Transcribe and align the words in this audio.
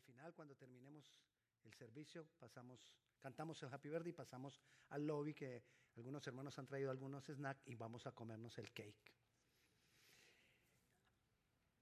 al 0.00 0.06
final, 0.06 0.34
cuando 0.34 0.56
terminemos 0.56 1.12
el 1.64 1.74
servicio, 1.74 2.26
pasamos, 2.38 2.80
cantamos 3.20 3.62
el 3.62 3.72
Happy 3.72 3.90
Birthday 3.90 4.10
y 4.10 4.14
pasamos 4.14 4.58
al 4.88 5.06
lobby 5.06 5.34
que 5.34 5.62
algunos 5.96 6.26
hermanos 6.26 6.58
han 6.58 6.66
traído 6.66 6.90
algunos 6.90 7.26
snacks 7.26 7.60
y 7.66 7.74
vamos 7.74 8.06
a 8.06 8.12
comernos 8.12 8.56
el 8.58 8.72
cake. 8.72 9.12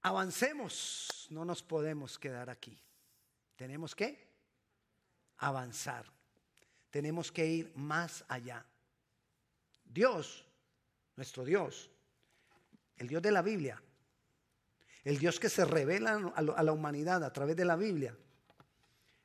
Avancemos, 0.01 1.27
no 1.29 1.45
nos 1.45 1.63
podemos 1.63 2.19
quedar 2.19 2.49
aquí. 2.49 2.77
Tenemos 3.55 3.95
que 3.95 4.29
avanzar. 5.37 6.05
Tenemos 6.89 7.31
que 7.31 7.45
ir 7.45 7.71
más 7.75 8.25
allá. 8.27 8.65
Dios, 9.83 10.45
nuestro 11.15 11.45
Dios, 11.45 11.89
el 12.97 13.07
Dios 13.07 13.21
de 13.21 13.31
la 13.31 13.41
Biblia, 13.41 13.81
el 15.09 15.17
Dios 15.17 15.39
que 15.39 15.49
se 15.49 15.65
revela 15.65 16.31
a 16.35 16.63
la 16.63 16.71
humanidad 16.71 17.23
a 17.23 17.33
través 17.33 17.55
de 17.55 17.65
la 17.65 17.75
Biblia, 17.75 18.15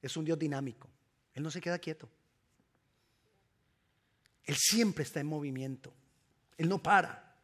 es 0.01 0.17
un 0.17 0.25
Dios 0.25 0.39
dinámico. 0.39 0.89
Él 1.35 1.43
no 1.43 1.51
se 1.51 1.61
queda 1.61 1.79
quieto. 1.79 2.09
Él 4.45 4.57
siempre 4.57 5.05
está 5.05 5.21
en 5.21 5.27
movimiento. 5.27 5.93
Él 6.57 6.71
no 6.71 6.83
para. 6.83 7.37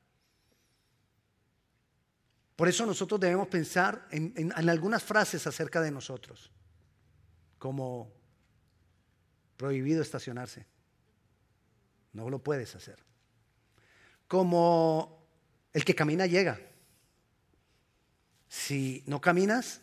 Por 2.57 2.67
eso 2.67 2.87
nosotros 2.87 3.21
debemos 3.21 3.47
pensar 3.49 4.09
en, 4.11 4.51
algunas 4.71 5.03
frases 5.03 5.47
acerca 5.47 5.83
de 5.83 5.91
nosotros, 5.91 6.51
como 7.59 8.11
prohibido 9.59 10.01
estacionarse. 10.01 10.65
No 12.15 12.31
lo 12.31 12.43
puedes 12.43 12.75
hacer. 12.75 13.05
Como 14.27 15.29
el 15.75 15.85
que 15.85 15.95
camina 15.95 16.25
llega. 16.25 16.70
Si 18.51 19.05
no 19.07 19.21
caminas, 19.21 19.81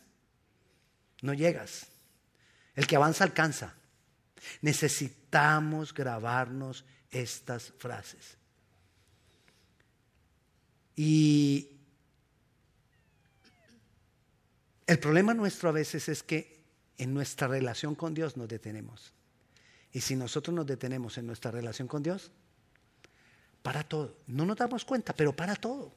no 1.21 1.33
llegas. 1.33 1.87
El 2.75 2.85
que 2.85 2.97
avanza 2.97 3.23
alcanza. 3.23 3.73
Necesitamos 4.61 5.93
grabarnos 5.93 6.83
estas 7.09 7.73
frases. 7.77 8.37
Y 10.97 11.69
el 14.85 14.99
problema 14.99 15.33
nuestro 15.33 15.69
a 15.69 15.71
veces 15.71 16.09
es 16.09 16.21
que 16.21 16.61
en 16.97 17.13
nuestra 17.13 17.47
relación 17.47 17.95
con 17.95 18.13
Dios 18.13 18.35
nos 18.35 18.49
detenemos. 18.49 19.13
Y 19.93 20.01
si 20.01 20.17
nosotros 20.17 20.53
nos 20.53 20.65
detenemos 20.65 21.17
en 21.17 21.25
nuestra 21.25 21.51
relación 21.51 21.87
con 21.87 22.03
Dios, 22.03 22.31
para 23.63 23.83
todo. 23.83 24.17
No 24.27 24.45
nos 24.45 24.57
damos 24.57 24.83
cuenta, 24.83 25.13
pero 25.13 25.33
para 25.33 25.55
todo. 25.55 25.93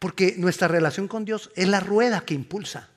Porque 0.00 0.34
nuestra 0.38 0.66
relación 0.66 1.06
con 1.06 1.24
Dios 1.26 1.52
es 1.54 1.68
la 1.68 1.78
rueda 1.78 2.22
que 2.22 2.34
impulsa. 2.34 2.88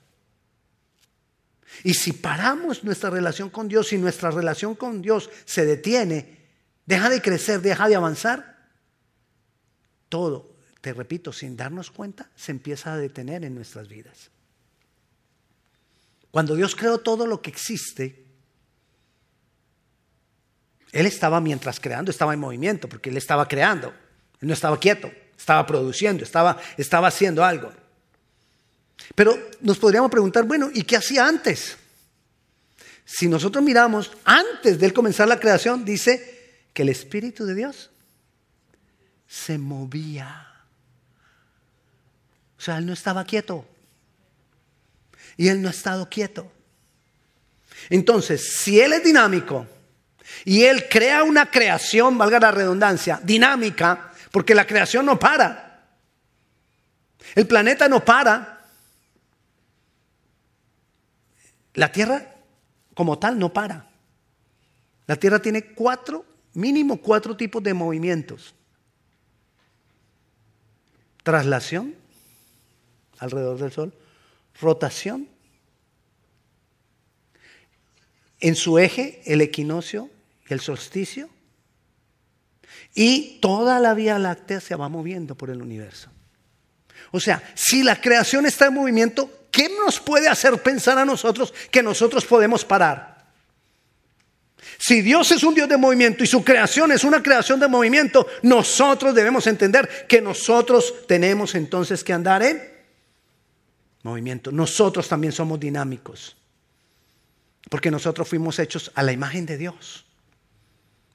Y 1.83 1.95
si 1.95 2.13
paramos 2.13 2.83
nuestra 2.85 3.09
relación 3.09 3.49
con 3.49 3.67
Dios 3.67 3.91
y 3.91 3.97
nuestra 3.97 4.31
relación 4.31 4.73
con 4.73 5.01
Dios 5.01 5.29
se 5.43 5.65
detiene, 5.65 6.39
deja 6.85 7.09
de 7.09 7.21
crecer, 7.21 7.61
deja 7.61 7.89
de 7.89 7.95
avanzar, 7.95 8.69
todo, 10.07 10.55
te 10.79 10.93
repito, 10.93 11.33
sin 11.33 11.57
darnos 11.57 11.91
cuenta, 11.91 12.31
se 12.35 12.51
empieza 12.51 12.93
a 12.93 12.97
detener 12.97 13.43
en 13.43 13.53
nuestras 13.53 13.89
vidas. 13.89 14.29
Cuando 16.31 16.55
Dios 16.55 16.73
creó 16.73 16.99
todo 16.99 17.27
lo 17.27 17.41
que 17.41 17.49
existe, 17.49 18.23
Él 20.93 21.05
estaba 21.05 21.41
mientras 21.41 21.81
creando, 21.81 22.11
estaba 22.11 22.33
en 22.33 22.39
movimiento, 22.39 22.87
porque 22.87 23.09
Él 23.09 23.17
estaba 23.17 23.45
creando, 23.45 23.89
Él 24.39 24.47
no 24.47 24.53
estaba 24.53 24.79
quieto 24.79 25.11
estaba 25.37 25.65
produciendo, 25.65 26.23
estaba, 26.23 26.57
estaba 26.77 27.07
haciendo 27.07 27.43
algo. 27.43 27.71
Pero 29.15 29.37
nos 29.61 29.77
podríamos 29.77 30.09
preguntar, 30.09 30.43
bueno, 30.43 30.69
¿y 30.73 30.83
qué 30.83 30.97
hacía 30.97 31.27
antes? 31.27 31.77
Si 33.05 33.27
nosotros 33.27 33.63
miramos, 33.63 34.11
antes 34.23 34.79
de 34.79 34.85
él 34.85 34.93
comenzar 34.93 35.27
la 35.27 35.39
creación, 35.39 35.83
dice 35.83 36.65
que 36.73 36.83
el 36.83 36.89
Espíritu 36.89 37.45
de 37.45 37.55
Dios 37.55 37.91
se 39.27 39.57
movía. 39.57 40.47
O 42.57 42.61
sea, 42.61 42.77
él 42.77 42.85
no 42.85 42.93
estaba 42.93 43.25
quieto. 43.25 43.65
Y 45.35 45.49
él 45.49 45.61
no 45.61 45.67
ha 45.67 45.71
estado 45.71 46.07
quieto. 46.09 46.51
Entonces, 47.89 48.57
si 48.57 48.79
él 48.79 48.93
es 48.93 49.03
dinámico 49.03 49.67
y 50.45 50.63
él 50.63 50.87
crea 50.89 51.23
una 51.23 51.49
creación, 51.49 52.17
valga 52.17 52.39
la 52.39 52.51
redundancia, 52.51 53.19
dinámica, 53.23 54.12
porque 54.33 54.55
la 54.55 54.65
creación 54.65 55.05
no 55.05 55.19
para. 55.19 55.85
El 57.35 57.45
planeta 57.45 57.87
no 57.87 58.03
para. 58.03 58.65
La 61.75 61.91
Tierra 61.91 62.33
como 62.95 63.19
tal 63.19 63.37
no 63.37 63.53
para. 63.53 63.91
La 65.05 65.17
Tierra 65.17 65.39
tiene 65.39 65.75
cuatro, 65.75 66.25
mínimo 66.55 66.99
cuatro 66.99 67.37
tipos 67.37 67.61
de 67.61 67.75
movimientos. 67.75 68.55
Traslación 71.21 71.93
alrededor 73.19 73.59
del 73.59 73.71
Sol, 73.71 73.93
rotación, 74.59 75.29
en 78.39 78.55
su 78.55 78.79
eje 78.79 79.21
el 79.31 79.41
equinoccio 79.41 80.09
y 80.49 80.53
el 80.53 80.59
solsticio, 80.59 81.29
y 82.93 83.39
toda 83.39 83.79
la 83.79 83.93
Vía 83.93 84.19
Láctea 84.19 84.61
se 84.61 84.75
va 84.75 84.89
moviendo 84.89 85.35
por 85.35 85.49
el 85.49 85.61
universo. 85.61 86.09
O 87.11 87.19
sea, 87.19 87.41
si 87.55 87.83
la 87.83 87.99
creación 87.99 88.45
está 88.45 88.67
en 88.67 88.73
movimiento, 88.73 89.47
¿qué 89.51 89.69
nos 89.69 89.99
puede 89.99 90.27
hacer 90.27 90.61
pensar 90.61 90.97
a 90.97 91.05
nosotros 91.05 91.53
que 91.71 91.83
nosotros 91.83 92.25
podemos 92.25 92.65
parar? 92.65 93.13
Si 94.77 95.01
Dios 95.01 95.31
es 95.31 95.43
un 95.43 95.53
Dios 95.53 95.69
de 95.69 95.77
movimiento 95.77 96.23
y 96.23 96.27
su 96.27 96.43
creación 96.43 96.91
es 96.91 97.03
una 97.03 97.21
creación 97.21 97.59
de 97.59 97.67
movimiento, 97.67 98.27
nosotros 98.41 99.13
debemos 99.13 99.47
entender 99.47 100.07
que 100.07 100.21
nosotros 100.21 101.05
tenemos 101.07 101.55
entonces 101.55 102.03
que 102.03 102.13
andar 102.13 102.43
en 102.43 102.61
movimiento. 104.03 104.51
Nosotros 104.51 105.07
también 105.07 105.33
somos 105.33 105.59
dinámicos, 105.59 106.35
porque 107.69 107.91
nosotros 107.91 108.27
fuimos 108.27 108.59
hechos 108.59 108.91
a 108.95 109.03
la 109.03 109.11
imagen 109.11 109.45
de 109.45 109.57
Dios. 109.57 110.05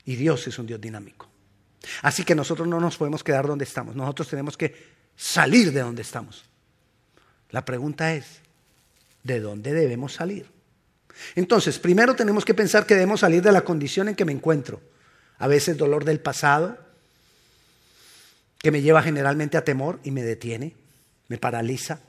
Y 0.04 0.16
Dios 0.16 0.46
es 0.46 0.58
un 0.58 0.66
Dios 0.66 0.80
dinámico. 0.80 1.27
Así 2.02 2.24
que 2.24 2.34
nosotros 2.34 2.68
no 2.68 2.80
nos 2.80 2.96
podemos 2.96 3.24
quedar 3.24 3.46
donde 3.46 3.64
estamos, 3.64 3.94
nosotros 3.94 4.28
tenemos 4.28 4.56
que 4.56 4.74
salir 5.16 5.72
de 5.72 5.80
donde 5.80 6.02
estamos. 6.02 6.44
La 7.50 7.64
pregunta 7.64 8.14
es, 8.14 8.40
¿de 9.22 9.40
dónde 9.40 9.72
debemos 9.72 10.14
salir? 10.14 10.50
Entonces, 11.34 11.78
primero 11.78 12.14
tenemos 12.14 12.44
que 12.44 12.54
pensar 12.54 12.86
que 12.86 12.94
debemos 12.94 13.20
salir 13.20 13.42
de 13.42 13.52
la 13.52 13.62
condición 13.62 14.08
en 14.08 14.14
que 14.14 14.24
me 14.24 14.32
encuentro. 14.32 14.80
A 15.38 15.48
veces 15.48 15.76
dolor 15.76 16.04
del 16.04 16.20
pasado, 16.20 16.78
que 18.58 18.70
me 18.70 18.82
lleva 18.82 19.02
generalmente 19.02 19.56
a 19.56 19.64
temor 19.64 19.98
y 20.04 20.10
me 20.10 20.22
detiene, 20.22 20.74
me 21.28 21.38
paraliza. 21.38 22.00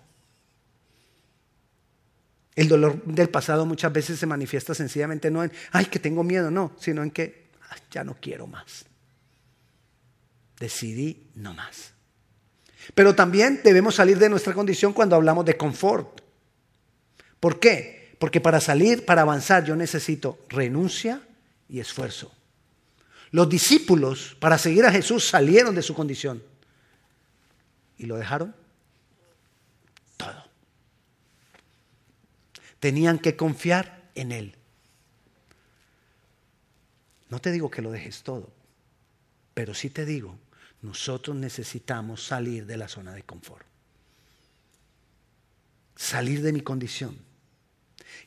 El 2.55 2.67
dolor 2.67 3.03
del 3.05 3.29
pasado 3.29 3.65
muchas 3.65 3.93
veces 3.93 4.19
se 4.19 4.25
manifiesta 4.25 4.75
sencillamente 4.75 5.31
no 5.31 5.43
en, 5.43 5.51
ay, 5.71 5.85
que 5.85 5.99
tengo 5.99 6.23
miedo, 6.23 6.51
no, 6.51 6.73
sino 6.79 7.01
en 7.03 7.11
que 7.11 7.47
ya 7.91 8.03
no 8.03 8.17
quiero 8.19 8.47
más 8.47 8.88
decidí 10.59 11.29
no 11.35 11.53
más. 11.53 11.93
Pero 12.93 13.15
también 13.15 13.61
debemos 13.63 13.95
salir 13.95 14.17
de 14.19 14.29
nuestra 14.29 14.53
condición 14.53 14.93
cuando 14.93 15.15
hablamos 15.15 15.45
de 15.45 15.57
confort. 15.57 16.21
¿Por 17.39 17.59
qué? 17.59 18.15
Porque 18.19 18.41
para 18.41 18.59
salir, 18.59 19.05
para 19.05 19.21
avanzar, 19.21 19.63
yo 19.63 19.75
necesito 19.75 20.39
renuncia 20.49 21.21
y 21.69 21.79
esfuerzo. 21.79 22.33
Los 23.31 23.47
discípulos, 23.47 24.35
para 24.39 24.57
seguir 24.57 24.85
a 24.85 24.91
Jesús, 24.91 25.27
salieron 25.27 25.75
de 25.75 25.83
su 25.83 25.93
condición 25.93 26.43
y 27.97 28.05
lo 28.07 28.17
dejaron 28.17 28.55
todo. 30.17 30.45
Tenían 32.79 33.19
que 33.19 33.35
confiar 33.35 34.09
en 34.15 34.31
Él. 34.31 34.55
No 37.29 37.39
te 37.39 37.51
digo 37.51 37.69
que 37.69 37.83
lo 37.83 37.91
dejes 37.91 38.23
todo, 38.23 38.51
pero 39.53 39.75
sí 39.75 39.91
te 39.91 40.05
digo 40.05 40.35
nosotros 40.81 41.35
necesitamos 41.35 42.23
salir 42.23 42.65
de 42.65 42.77
la 42.77 42.87
zona 42.87 43.13
de 43.13 43.23
confort. 43.23 43.65
Salir 45.95 46.41
de 46.41 46.53
mi 46.53 46.61
condición. 46.61 47.17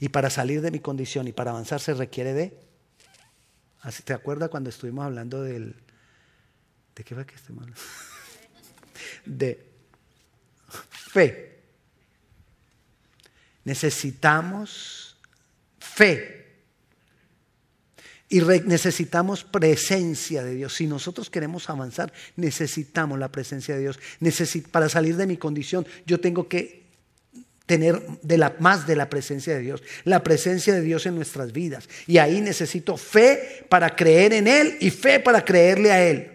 Y 0.01 0.11
para 0.11 0.29
salir 0.31 0.61
de 0.61 0.71
mi 0.71 0.81
condición 0.81 1.29
y 1.29 1.33
para 1.33 1.53
avanzar 1.53 1.81
se 1.81 1.95
requiere 1.95 2.35
de... 2.35 2.61
¿Te 4.05 4.13
acuerdas 4.13 4.51
cuando 4.51 4.71
estuvimos 4.71 5.05
hablando 5.05 5.43
del... 5.43 5.75
¿De 6.95 7.05
qué 7.05 7.15
fue 7.15 7.27
que 7.27 7.35
estuvimos 7.35 7.65
hablando? 7.65 7.83
De 9.25 9.73
fe. 10.91 11.63
Necesitamos 13.65 15.17
fe 15.79 16.42
y 18.33 18.41
necesitamos 18.41 19.45
presencia 19.45 20.43
de 20.43 20.55
Dios. 20.55 20.75
Si 20.75 20.87
nosotros 20.87 21.29
queremos 21.29 21.69
avanzar, 21.69 22.15
necesitamos 22.37 23.19
la 23.19 23.29
presencia 23.29 23.75
de 23.75 23.83
Dios. 23.83 23.99
para 24.71 24.89
salir 24.89 25.19
de 25.19 25.27
mi 25.27 25.37
condición, 25.37 25.87
yo 26.07 26.19
tengo 26.19 26.49
que 26.49 26.83
tener 27.67 28.01
de 28.23 28.39
la, 28.39 28.57
más 28.59 28.87
de 28.87 28.97
la 28.97 29.11
presencia 29.11 29.55
de 29.55 29.61
Dios, 29.61 29.83
la 30.05 30.23
presencia 30.23 30.73
de 30.73 30.81
Dios 30.81 31.05
en 31.05 31.15
nuestras 31.15 31.53
vidas. 31.53 31.91
Y 32.07 32.17
ahí 32.17 32.41
necesito 32.41 32.97
fe 32.97 33.67
para 33.69 33.95
creer 33.95 34.33
en 34.33 34.49
Él 34.49 34.79
y 34.81 34.89
fe 34.89 35.21
para 35.21 35.45
creerle 35.45 35.93
a 35.93 36.03
Él. 36.03 36.33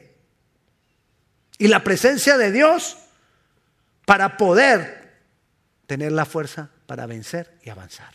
Y 1.58 1.68
la 1.68 1.84
presencia 1.84 2.38
de 2.38 2.52
Dios 2.52 2.96
para 4.06 4.38
poder 4.38 5.16
tener 5.88 6.12
la 6.12 6.26
fuerza 6.26 6.70
para 6.86 7.08
vencer 7.08 7.58
y 7.64 7.72
avanzar. 7.72 8.14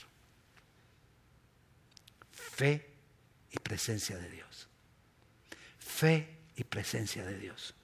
Fe 2.31 2.92
y 3.53 3.59
presencia 3.59 4.17
de 4.17 4.29
Dios. 4.31 4.69
Fe 5.79 6.39
y 6.57 6.65
presencia 6.65 7.25
de 7.25 7.39
Dios. 7.39 7.75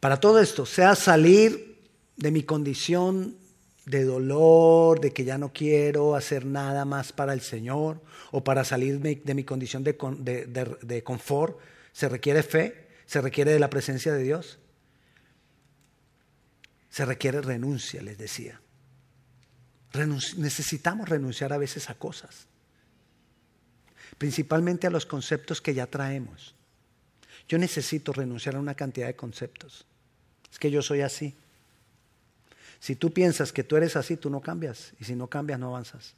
Para 0.00 0.18
todo 0.18 0.40
esto, 0.40 0.66
sea 0.66 0.94
salir 0.94 1.78
de 2.16 2.30
mi 2.30 2.42
condición 2.42 3.36
de 3.86 4.04
dolor, 4.04 5.00
de 5.00 5.12
que 5.12 5.24
ya 5.24 5.38
no 5.38 5.52
quiero 5.52 6.14
hacer 6.14 6.46
nada 6.46 6.84
más 6.84 7.12
para 7.12 7.32
el 7.32 7.40
Señor, 7.40 8.00
o 8.30 8.42
para 8.42 8.64
salir 8.64 8.98
de 9.00 9.34
mi 9.34 9.44
condición 9.44 9.84
de, 9.84 9.94
de, 10.82 11.02
confort, 11.04 11.58
se 11.92 12.08
requiere 12.08 12.42
fe, 12.42 12.88
se 13.06 13.20
requiere 13.20 13.52
de 13.52 13.58
la 13.58 13.70
presencia 13.70 14.12
de 14.12 14.22
Dios, 14.22 14.58
se 16.88 17.04
requiere 17.04 17.40
renuncia, 17.40 18.02
les 18.02 18.18
decía. 18.18 18.60
Necesitamos 20.36 21.08
renunciar 21.08 21.52
a 21.52 21.58
veces 21.58 21.88
a 21.88 21.94
cosas, 21.94 22.46
principalmente 24.18 24.86
a 24.86 24.90
los 24.90 25.06
conceptos 25.06 25.60
que 25.60 25.74
ya 25.74 25.86
traemos. 25.86 26.54
Yo 27.48 27.58
necesito 27.58 28.12
renunciar 28.12 28.56
a 28.56 28.60
una 28.60 28.74
cantidad 28.74 29.06
de 29.06 29.16
conceptos. 29.16 29.86
Es 30.50 30.58
que 30.58 30.70
yo 30.70 30.82
soy 30.82 31.02
así. 31.02 31.34
Si 32.80 32.96
tú 32.96 33.12
piensas 33.12 33.52
que 33.52 33.64
tú 33.64 33.76
eres 33.76 33.96
así, 33.96 34.16
tú 34.16 34.30
no 34.30 34.40
cambias. 34.40 34.92
Y 34.98 35.04
si 35.04 35.14
no 35.14 35.28
cambias, 35.28 35.58
no 35.58 35.68
avanzas. 35.68 36.14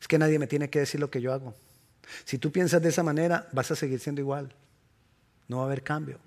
Es 0.00 0.06
que 0.06 0.18
nadie 0.18 0.38
me 0.38 0.46
tiene 0.46 0.70
que 0.70 0.80
decir 0.80 1.00
lo 1.00 1.10
que 1.10 1.20
yo 1.20 1.32
hago. 1.32 1.54
Si 2.24 2.38
tú 2.38 2.50
piensas 2.52 2.80
de 2.82 2.88
esa 2.88 3.02
manera, 3.02 3.48
vas 3.52 3.70
a 3.70 3.76
seguir 3.76 4.00
siendo 4.00 4.20
igual. 4.20 4.52
No 5.48 5.58
va 5.58 5.62
a 5.64 5.66
haber 5.66 5.82
cambio. 5.82 6.18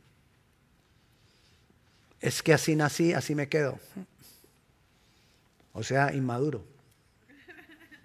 Es 2.19 2.43
que 2.43 2.53
así 2.53 2.75
nací, 2.75 3.13
así 3.13 3.33
me 3.33 3.49
quedo. 3.49 3.79
O 5.73 5.83
sea, 5.83 6.13
inmaduro. 6.13 6.65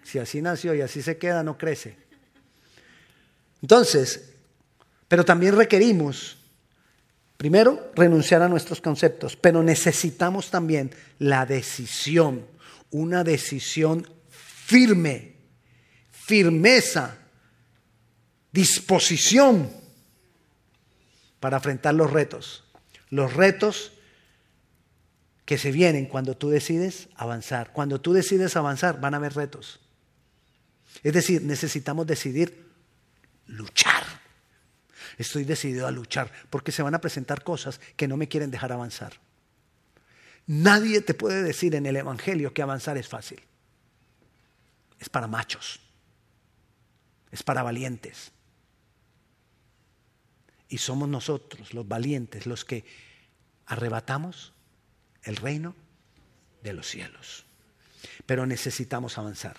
Si 0.03 0.19
así 0.19 0.41
nació 0.41 0.73
y 0.73 0.81
así 0.81 1.01
se 1.01 1.17
queda, 1.17 1.43
no 1.43 1.57
crece. 1.57 1.97
Entonces, 3.61 4.33
pero 5.07 5.25
también 5.25 5.55
requerimos 5.55 6.37
Primero, 7.37 7.91
renunciar 7.95 8.41
a 8.41 8.49
nuestros 8.49 8.81
conceptos, 8.81 9.35
pero 9.35 9.61
necesitamos 9.61 10.49
también 10.49 10.89
la 11.19 11.45
decisión, 11.45 12.47
una 12.89 13.23
decisión 13.23 14.09
firme, 14.29 15.35
firmeza, 16.09 17.15
disposición 18.51 19.71
para 21.39 21.57
enfrentar 21.57 21.93
los 21.93 22.11
retos. 22.11 22.63
Los 23.11 23.33
retos 23.33 23.91
que 25.47 25.57
se 25.57 25.71
vienen 25.71 26.07
cuando 26.07 26.35
tú 26.35 26.49
decides 26.49 27.07
avanzar. 27.15 27.71
Cuando 27.71 28.01
tú 28.01 28.11
decides 28.11 28.57
avanzar, 28.57 28.99
van 28.99 29.13
a 29.13 29.17
haber 29.17 29.33
retos. 29.33 29.79
Es 31.03 31.13
decir, 31.13 31.41
necesitamos 31.41 32.05
decidir 32.05 32.69
luchar. 33.45 34.03
Estoy 35.17 35.45
decidido 35.45 35.87
a 35.87 35.91
luchar 35.91 36.29
porque 36.49 36.73
se 36.73 36.83
van 36.83 36.95
a 36.95 36.99
presentar 36.99 37.45
cosas 37.45 37.79
que 37.95 38.09
no 38.09 38.17
me 38.17 38.27
quieren 38.27 38.51
dejar 38.51 38.73
avanzar. 38.73 39.13
Nadie 40.47 40.99
te 40.99 41.13
puede 41.13 41.41
decir 41.43 41.75
en 41.75 41.85
el 41.85 41.95
Evangelio 41.95 42.53
que 42.53 42.61
avanzar 42.61 42.97
es 42.97 43.07
fácil. 43.07 43.41
Es 44.99 45.07
para 45.07 45.27
machos. 45.27 45.79
Es 47.31 47.41
para 47.41 47.63
valientes. 47.63 48.33
Y 50.67 50.79
somos 50.79 51.07
nosotros, 51.07 51.73
los 51.73 51.87
valientes, 51.87 52.45
los 52.45 52.65
que 52.65 52.83
arrebatamos 53.65 54.51
el 55.27 55.35
reino 55.35 55.75
de 56.63 56.73
los 56.73 56.87
cielos. 56.87 57.45
Pero 58.25 58.45
necesitamos 58.45 59.17
avanzar. 59.17 59.57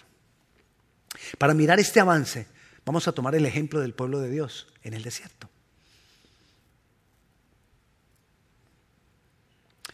Para 1.38 1.54
mirar 1.54 1.80
este 1.80 2.00
avance, 2.00 2.46
Vamos 2.88 3.06
a 3.06 3.12
tomar 3.12 3.34
el 3.34 3.44
ejemplo 3.44 3.80
del 3.80 3.92
pueblo 3.92 4.18
de 4.18 4.30
Dios 4.30 4.66
en 4.82 4.94
el 4.94 5.02
desierto. 5.02 5.50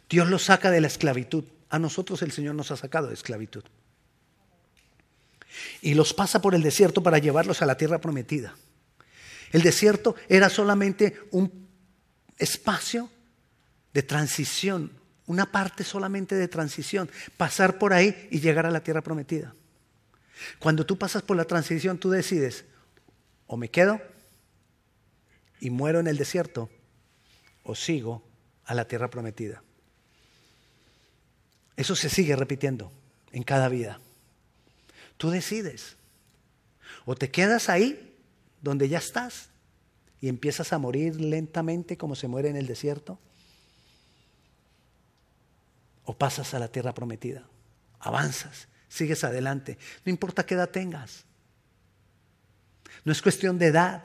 Dios 0.09 0.29
los 0.29 0.45
saca 0.45 0.71
de 0.71 0.81
la 0.81 0.87
esclavitud. 0.87 1.43
A 1.71 1.81
nosotros 1.81 2.23
el 2.23 2.31
Señor 2.31 2.55
nos 2.55 2.71
ha 2.71 2.77
sacado 2.77 3.09
de 3.09 3.15
esclavitud. 3.15 3.65
Y 5.83 5.95
los 5.95 6.15
pasa 6.15 6.41
por 6.41 6.55
el 6.55 6.63
desierto 6.63 7.03
para 7.03 7.19
llevarlos 7.19 7.63
a 7.63 7.67
la 7.67 7.77
tierra 7.77 8.01
prometida. 8.01 8.55
El 9.51 9.63
desierto 9.63 10.15
era 10.29 10.49
solamente 10.49 11.19
un 11.33 11.67
espacio 12.39 13.11
de 13.93 14.05
transición, 14.05 14.93
una 15.27 15.51
parte 15.51 15.85
solamente 15.85 16.35
de 16.35 16.49
transición, 16.49 17.11
pasar 17.37 17.79
por 17.79 17.93
ahí 17.93 18.29
y 18.31 18.41
llegar 18.41 18.67
a 18.67 18.71
la 18.71 18.83
tierra 18.83 19.03
prometida. 19.03 19.55
Cuando 20.59 20.85
tú 20.85 20.99
pasas 20.99 21.23
por 21.23 21.37
la 21.37 21.45
transición, 21.45 21.99
tú 21.99 22.11
decides, 22.11 22.65
o 23.47 23.57
me 23.57 23.71
quedo 23.71 24.01
y 25.61 25.71
muero 25.71 26.01
en 26.01 26.07
el 26.07 26.19
desierto, 26.19 26.69
o 27.63 27.75
sigo 27.75 28.23
a 28.65 28.75
la 28.75 28.87
tierra 28.87 29.09
prometida. 29.09 29.63
Eso 31.77 31.97
se 31.97 32.09
sigue 32.09 32.37
repitiendo 32.37 32.93
en 33.33 33.43
cada 33.43 33.69
vida. 33.69 34.01
Tú 35.17 35.31
decides. 35.31 35.97
O 37.05 37.15
te 37.15 37.31
quedas 37.31 37.69
ahí 37.69 38.17
donde 38.63 38.89
ya 38.89 38.99
estás 38.99 39.49
y 40.21 40.29
empiezas 40.29 40.73
a 40.73 40.79
morir 40.79 41.21
lentamente 41.21 41.97
como 41.97 42.15
se 42.15 42.29
muere 42.29 42.49
en 42.49 42.57
el 42.57 42.67
desierto. 42.67 43.19
O 46.05 46.17
pasas 46.17 46.55
a 46.55 46.59
la 46.59 46.69
tierra 46.69 46.95
prometida. 46.95 47.45
Avanzas, 48.01 48.69
sigues 48.89 49.25
adelante. 49.25 49.79
No 50.05 50.11
importa 50.11 50.45
qué 50.45 50.55
edad 50.55 50.71
tengas. 50.71 51.25
No 53.05 53.13
es 53.13 53.23
cuestión 53.23 53.59
de 53.59 53.67
edad. 53.67 54.05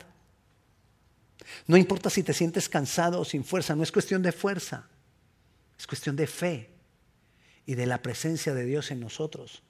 No 1.68 1.78
importa 1.78 2.10
si 2.10 2.24
te 2.24 2.34
sientes 2.34 2.70
cansado 2.70 3.22
o 3.22 3.26
sin 3.26 3.44
fuerza, 3.44 3.76
no 3.76 3.84
es 3.84 3.92
cuestión 3.92 4.22
de 4.22 4.32
fuerza. 4.32 4.88
Es 5.78 5.88
cuestión 5.88 6.16
de 6.16 6.28
fe 6.28 6.70
y 7.66 7.76
de 7.76 7.86
la 7.86 8.02
presencia 8.02 8.54
de 8.54 8.66
Dios 8.66 8.92
en 8.92 9.00
nosotros. 9.00 9.64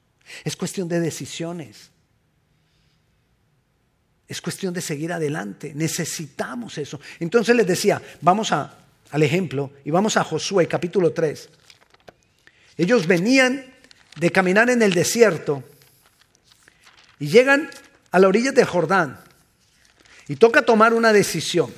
Es 0.43 0.55
cuestión 0.55 0.87
de 0.87 0.99
decisiones. 0.99 1.91
Es 4.27 4.41
cuestión 4.41 4.73
de 4.73 4.81
seguir 4.81 5.11
adelante. 5.11 5.73
Necesitamos 5.75 6.77
eso. 6.77 6.99
Entonces 7.19 7.55
les 7.55 7.67
decía, 7.67 8.01
vamos 8.21 8.51
a, 8.51 8.77
al 9.11 9.23
ejemplo 9.23 9.71
y 9.83 9.91
vamos 9.91 10.17
a 10.17 10.23
Josué 10.23 10.67
capítulo 10.67 11.13
3. 11.13 11.49
Ellos 12.79 13.07
venían 13.07 13.65
de 14.15 14.31
caminar 14.31 14.69
en 14.69 14.81
el 14.81 14.93
desierto 14.93 15.65
y 17.19 17.27
llegan 17.27 17.69
a 18.09 18.19
la 18.19 18.29
orilla 18.29 18.53
del 18.53 18.63
Jordán 18.63 19.19
y 20.29 20.37
toca 20.37 20.61
tomar 20.61 20.93
una 20.93 21.11
decisión. 21.11 21.73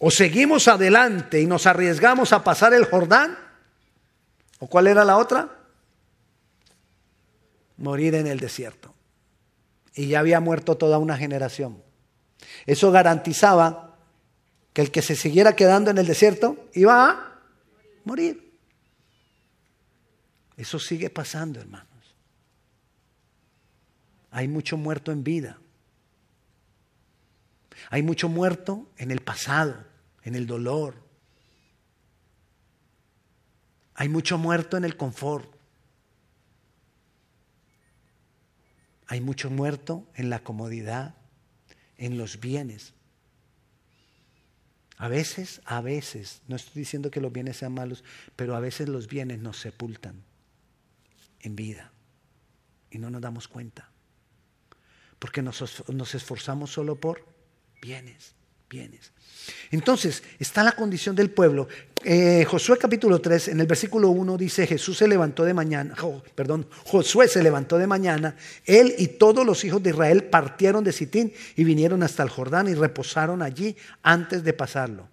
O 0.00 0.10
seguimos 0.10 0.68
adelante 0.68 1.40
y 1.40 1.46
nos 1.46 1.66
arriesgamos 1.66 2.34
a 2.34 2.44
pasar 2.44 2.74
el 2.74 2.84
Jordán, 2.84 3.38
o 4.58 4.66
cuál 4.66 4.86
era 4.86 5.02
la 5.02 5.16
otra? 5.16 5.60
Morir 7.78 8.16
en 8.16 8.26
el 8.26 8.38
desierto. 8.38 8.92
Y 9.94 10.08
ya 10.08 10.20
había 10.20 10.40
muerto 10.40 10.76
toda 10.76 10.98
una 10.98 11.16
generación. 11.16 11.82
Eso 12.66 12.92
garantizaba 12.92 13.96
que 14.74 14.82
el 14.82 14.90
que 14.90 15.00
se 15.00 15.16
siguiera 15.16 15.56
quedando 15.56 15.90
en 15.90 15.96
el 15.96 16.06
desierto 16.06 16.68
iba 16.74 17.08
a 17.08 17.40
morir. 18.04 18.45
Eso 20.56 20.78
sigue 20.78 21.10
pasando, 21.10 21.60
hermano. 21.60 21.96
Hay 24.36 24.48
mucho 24.48 24.76
muerto 24.76 25.12
en 25.12 25.24
vida. 25.24 25.58
Hay 27.88 28.02
mucho 28.02 28.28
muerto 28.28 28.86
en 28.98 29.10
el 29.10 29.20
pasado, 29.20 29.82
en 30.24 30.34
el 30.34 30.46
dolor. 30.46 31.02
Hay 33.94 34.10
mucho 34.10 34.36
muerto 34.36 34.76
en 34.76 34.84
el 34.84 34.98
confort. 34.98 35.50
Hay 39.06 39.22
mucho 39.22 39.48
muerto 39.48 40.06
en 40.16 40.28
la 40.28 40.40
comodidad, 40.40 41.14
en 41.96 42.18
los 42.18 42.38
bienes. 42.38 42.92
A 44.98 45.08
veces, 45.08 45.62
a 45.64 45.80
veces, 45.80 46.42
no 46.46 46.56
estoy 46.56 46.80
diciendo 46.80 47.10
que 47.10 47.22
los 47.22 47.32
bienes 47.32 47.56
sean 47.56 47.72
malos, 47.72 48.04
pero 48.36 48.54
a 48.54 48.60
veces 48.60 48.90
los 48.90 49.06
bienes 49.06 49.38
nos 49.38 49.58
sepultan 49.58 50.22
en 51.40 51.56
vida 51.56 51.92
y 52.90 52.98
no 52.98 53.10
nos 53.10 53.20
damos 53.20 53.48
cuenta 53.48 53.90
porque 55.18 55.42
nos, 55.42 56.14
esforzamos 56.14 56.70
solo 56.70 56.96
por 56.96 57.24
bienes. 57.80 58.34
bienes. 58.68 59.12
Entonces, 59.70 60.22
está 60.38 60.62
la 60.62 60.72
condición 60.72 61.14
del 61.16 61.30
pueblo. 61.30 61.68
Eh, 62.04 62.44
Josué 62.48 62.78
capítulo 62.78 63.20
3, 63.20 63.48
en 63.48 63.60
el 63.60 63.66
versículo 63.66 64.10
1 64.10 64.36
dice, 64.36 64.66
Jesús 64.66 64.98
se 64.98 65.08
levantó 65.08 65.44
de 65.44 65.54
mañana, 65.54 65.94
perdón, 66.34 66.68
Josué 66.84 67.28
se 67.28 67.42
levantó 67.42 67.78
de 67.78 67.86
mañana, 67.86 68.36
él 68.64 68.94
y 68.98 69.08
todos 69.08 69.46
los 69.46 69.64
hijos 69.64 69.82
de 69.82 69.90
Israel 69.90 70.24
partieron 70.24 70.84
de 70.84 70.92
Sitín 70.92 71.32
y 71.56 71.64
vinieron 71.64 72.02
hasta 72.02 72.22
el 72.22 72.28
Jordán 72.28 72.68
y 72.68 72.74
reposaron 72.74 73.42
allí 73.42 73.76
antes 74.02 74.44
de 74.44 74.52
pasarlo. 74.52 75.08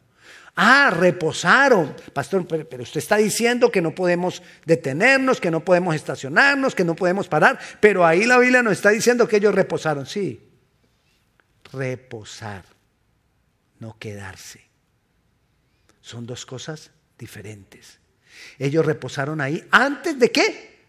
Ah, 0.56 0.92
reposaron. 0.96 1.96
Pastor, 2.14 2.46
pero, 2.48 2.84
usted 2.84 3.00
está 3.00 3.18
diciendo 3.18 3.72
que 3.72 3.82
no 3.82 3.96
podemos 3.96 4.44
detenernos, 4.66 5.42
que 5.42 5.50
no 5.50 5.66
podemos 5.66 5.96
estacionarnos, 5.96 6.76
que 6.76 6.84
no 6.84 6.96
podemos 6.96 7.28
parar, 7.28 7.60
pero 7.80 8.06
ahí 8.06 8.26
la 8.26 8.38
Biblia 8.38 8.62
nos 8.62 8.74
está 8.74 8.90
diciendo 8.90 9.28
que 9.28 9.38
ellos 9.38 9.56
reposaron. 9.56 10.06
Sí, 10.06 10.48
reposar, 11.72 12.66
no 13.80 13.98
quedarse. 13.98 14.62
Son 16.02 16.28
dos 16.28 16.46
cosas 16.46 16.92
diferentes. 17.18 18.00
Ellos 18.60 18.86
reposaron 18.86 19.42
ahí 19.42 19.66
antes 19.72 20.20
de 20.20 20.32
qué? 20.32 20.84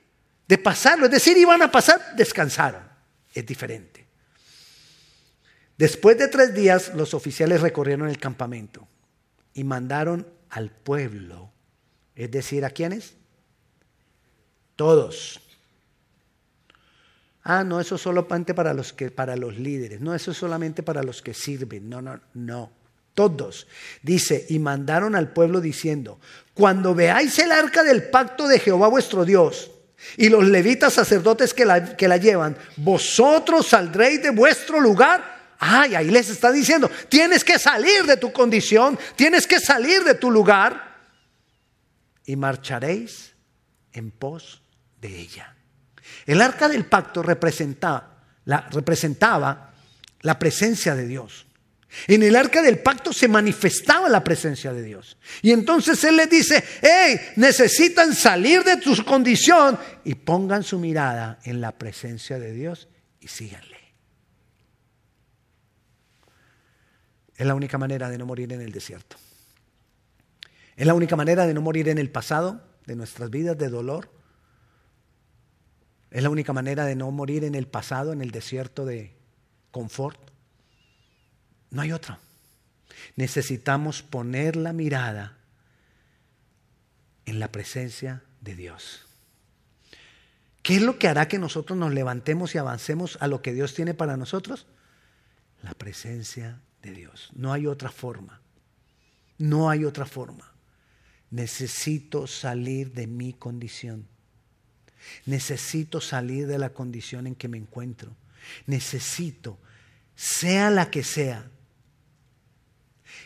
De 0.47 0.59
pasarlo. 0.59 1.06
Es 1.06 1.12
decir, 1.12 1.38
iban 1.38 1.62
a 1.62 1.73
pasar, 1.73 2.14
descansaron. 2.16 2.83
Es 3.33 3.47
diferente. 3.47 4.04
Después 5.78 6.18
de 6.18 6.28
tres 6.28 6.54
días, 6.54 6.92
los 6.94 7.14
oficiales 7.14 7.62
recorrieron 7.62 8.09
el 8.09 8.18
campamento 8.18 8.87
y 9.54 9.64
mandaron 9.64 10.26
al 10.50 10.70
pueblo, 10.70 11.50
es 12.14 12.30
decir, 12.30 12.64
¿a 12.64 12.70
quiénes? 12.70 13.14
Todos. 14.76 15.40
Ah, 17.44 17.62
no, 17.62 17.80
eso 17.80 17.94
es 17.94 18.00
solamente 18.00 18.54
para 18.54 18.75
los 18.75 18.92
que 18.92 19.11
para 19.11 19.37
los 19.37 19.56
líderes, 19.58 20.00
no, 20.00 20.14
eso 20.14 20.32
es 20.32 20.37
solamente 20.37 20.82
para 20.82 21.02
los 21.02 21.23
que 21.23 21.34
sirven. 21.34 21.88
No, 21.88 22.02
no, 22.02 22.20
no. 22.34 22.73
Todos. 23.14 23.68
Dice, 24.02 24.44
y 24.49 24.58
mandaron 24.58 25.14
al 25.14 25.32
pueblo 25.32 25.61
diciendo, 25.61 26.18
cuando 26.52 26.96
veáis 26.96 27.38
el 27.38 27.52
arca 27.52 27.84
del 27.84 28.11
pacto 28.11 28.49
de 28.49 28.58
Jehová 28.58 28.88
vuestro 28.88 29.25
Dios 29.25 29.70
y 30.16 30.28
los 30.28 30.44
levitas 30.44 30.94
sacerdotes 30.94 31.54
que 31.54 31.64
la, 31.64 31.96
que 31.96 32.08
la 32.08 32.16
llevan, 32.16 32.56
vosotros 32.76 33.68
saldréis 33.68 34.20
de 34.20 34.30
vuestro 34.30 34.80
lugar 34.80 35.34
Ay, 35.58 35.94
ahí 35.94 36.11
les 36.11 36.28
está 36.28 36.52
diciendo, 36.52 36.90
tienes 37.08 37.44
que 37.44 37.58
salir 37.58 38.04
de 38.04 38.16
tu 38.16 38.32
condición, 38.32 38.99
tienes 39.16 39.46
que 39.46 39.61
salir 39.61 40.04
de 40.04 40.14
tu 40.14 40.30
lugar 40.30 40.94
y 42.26 42.37
marcharéis 42.37 43.34
en 43.92 44.11
pos 44.11 44.62
de 45.00 45.18
ella. 45.18 45.54
El 46.26 46.40
arca 46.40 46.68
del 46.68 46.87
pacto 46.87 47.23
representaba 47.23 48.14
la, 48.44 48.68
presencia 50.38 50.94
de 50.94 51.06
Dios. 51.06 51.46
En 52.06 52.23
el 52.23 52.34
arca 52.34 52.62
del 52.62 52.78
pacto 52.78 53.12
se 53.12 53.28
manifestaba 53.28 54.08
la 54.08 54.25
presencia 54.25 54.73
de 54.73 54.82
Dios. 54.82 55.16
Y 55.42 55.52
entonces 55.52 56.02
Él 56.04 56.16
les 56.16 56.28
dice, 56.28 56.64
hey, 56.82 57.20
necesitan 57.37 58.14
salir 58.14 58.64
de 58.64 58.78
tu 58.78 59.04
condición 59.04 59.78
y 60.04 60.14
pongan 60.14 60.62
su 60.62 60.78
mirada 60.78 61.38
en 61.44 61.61
la 61.61 61.73
presencia 61.73 62.38
de 62.38 62.52
Dios 62.52 62.88
y 63.20 63.28
síganle. 63.28 63.74
Es 67.37 67.47
la 67.47 67.55
única 67.55 67.79
manera 67.79 68.11
de 68.11 68.19
no 68.19 68.26
morir 68.26 68.53
en 68.53 68.61
el 68.61 68.73
desierto. 68.73 69.17
Es 70.76 70.87
la 70.87 70.95
única 70.95 71.17
manera 71.17 71.47
de 71.47 71.55
no 71.55 71.61
morir 71.61 71.88
en 71.88 71.99
el 71.99 72.11
pasado 72.11 72.62
de 72.87 72.97
nuestras 72.97 73.31
vidas 73.31 73.57
de 73.59 73.69
dolor. 73.69 74.11
Es 76.11 76.23
la 76.23 76.31
única 76.31 76.53
manera 76.53 76.85
de 76.85 76.95
no 76.95 77.11
morir 77.11 77.45
en 77.45 77.55
el 77.55 77.67
pasado, 77.67 78.12
en 78.12 78.21
el 78.21 78.31
desierto 78.31 78.85
de 78.85 79.17
confort. 79.71 80.19
No 81.71 81.83
hay 81.83 81.93
otra. 81.93 82.21
Necesitamos 83.17 84.03
poner 84.03 84.57
la 84.57 84.73
mirada 84.73 85.37
en 87.26 87.41
la 87.41 87.50
presencia 87.50 88.23
de 88.41 88.55
Dios. 88.55 89.07
¿Qué 90.62 90.76
es 90.76 90.83
lo 90.83 90.99
que 90.99 91.09
hará 91.09 91.29
que 91.29 91.38
nosotros 91.38 91.79
nos 91.79 91.93
levantemos 91.93 92.55
y 92.55 92.59
avancemos 92.59 93.19
a 93.21 93.26
lo 93.26 93.43
que 93.43 93.53
Dios 93.53 93.75
tiene 93.75 93.93
para 93.93 94.17
nosotros? 94.17 94.67
La 95.62 95.75
presencia 95.75 96.61
de 96.85 96.93
Dios. 96.93 97.31
No 97.35 97.53
hay 97.53 97.67
otra 97.67 97.91
forma. 97.91 98.41
No 99.38 99.71
hay 99.71 99.85
otra 99.85 100.07
forma. 100.07 100.53
Necesito 101.31 102.26
salir 102.26 102.93
de 102.93 103.07
mi 103.07 103.33
condición. 103.33 104.07
Necesito 105.26 106.00
salir 106.00 106.47
de 106.47 106.59
la 106.59 106.71
condición 106.71 107.26
en 107.26 107.35
que 107.35 107.49
me 107.49 107.59
encuentro. 107.59 108.14
Necesito, 108.67 109.59
sea 110.14 110.71
la 110.71 110.91
que 110.91 111.03
sea. 111.03 111.50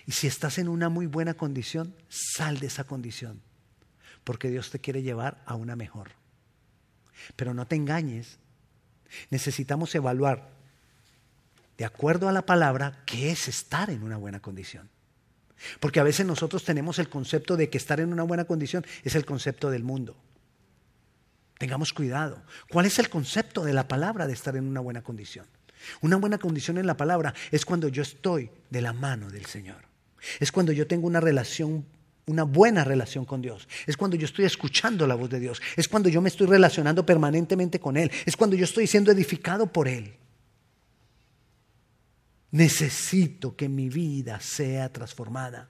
Y 0.07 0.13
si 0.13 0.27
estás 0.27 0.59
en 0.59 0.69
una 0.69 0.89
muy 0.89 1.07
buena 1.07 1.35
condición, 1.35 1.95
sal 2.09 2.61
de 2.61 2.69
esa 2.69 2.85
condición. 2.85 3.43
Porque 4.25 4.51
Dios 4.51 4.71
te 4.71 4.79
quiere 4.79 5.03
llevar 5.03 5.43
a 5.45 5.55
una 5.55 5.77
mejor. 5.77 6.13
Pero 7.37 7.53
no 7.53 7.67
te 7.67 7.77
engañes. 7.77 8.39
Necesitamos 9.31 9.95
evaluar 9.95 10.58
de 11.79 11.85
acuerdo 11.85 12.29
a 12.29 12.33
la 12.33 12.45
palabra, 12.45 13.03
qué 13.07 13.31
es 13.31 13.47
estar 13.47 13.89
en 13.89 14.03
una 14.03 14.17
buena 14.17 14.41
condición. 14.41 14.91
Porque 15.81 16.01
a 16.01 16.05
veces 16.05 16.27
nosotros 16.27 16.65
tenemos 16.65 16.99
el 16.99 17.09
concepto 17.09 17.57
de 17.57 17.71
que 17.71 17.79
estar 17.79 18.01
en 18.01 18.13
una 18.13 18.25
buena 18.25 18.45
condición 18.45 18.85
es 19.05 19.15
el 19.15 19.25
concepto 19.25 19.71
del 19.71 19.85
mundo. 19.85 20.17
Tengamos 21.57 21.93
cuidado. 21.93 22.43
¿Cuál 22.69 22.87
es 22.87 22.99
el 22.99 23.09
concepto 23.09 23.65
de 23.65 23.73
la 23.73 23.89
palabra 23.89 24.27
de 24.27 24.33
estar 24.33 24.57
en 24.57 24.67
una 24.67 24.81
buena 24.81 25.03
condición? 25.03 25.47
Una 26.01 26.17
buena 26.17 26.39
condición 26.39 26.79
en 26.79 26.87
la 26.87 26.97
palabra 26.97 27.35
es 27.51 27.65
cuando 27.65 27.89
yo 27.89 28.03
estoy 28.03 28.51
de 28.71 28.83
la 28.83 28.93
mano 28.93 29.31
del 29.31 29.47
Señor. 29.47 29.85
Es 30.41 30.51
cuando 30.51 30.73
yo 30.73 30.87
tengo 30.89 31.07
una 31.07 31.21
relación, 31.21 31.85
una 32.27 32.43
buena 32.43 32.83
relación 32.83 33.25
con 33.25 33.41
Dios. 33.41 33.69
Es 33.87 33.97
cuando 33.97 34.17
yo 34.17 34.25
estoy 34.25 34.45
escuchando 34.45 35.07
la 35.07 35.15
voz 35.15 35.31
de 35.31 35.39
Dios. 35.39 35.63
Es 35.77 35.89
cuando 35.89 36.09
yo 36.09 36.21
me 36.21 36.29
estoy 36.29 36.49
relacionando 36.49 37.07
permanentemente 37.07 37.79
con 37.79 37.97
Él. 37.97 38.11
Es 38.27 38.37
cuando 38.37 38.57
yo 38.57 38.65
estoy 38.65 38.89
siendo 38.89 39.13
edificado 39.13 39.73
por 39.73 39.87
Él. 39.87 40.17
Necesito 42.51 43.57
que 43.57 43.69
mi 43.69 43.89
vida 43.89 44.41
sea 44.41 44.91
transformada. 44.93 45.69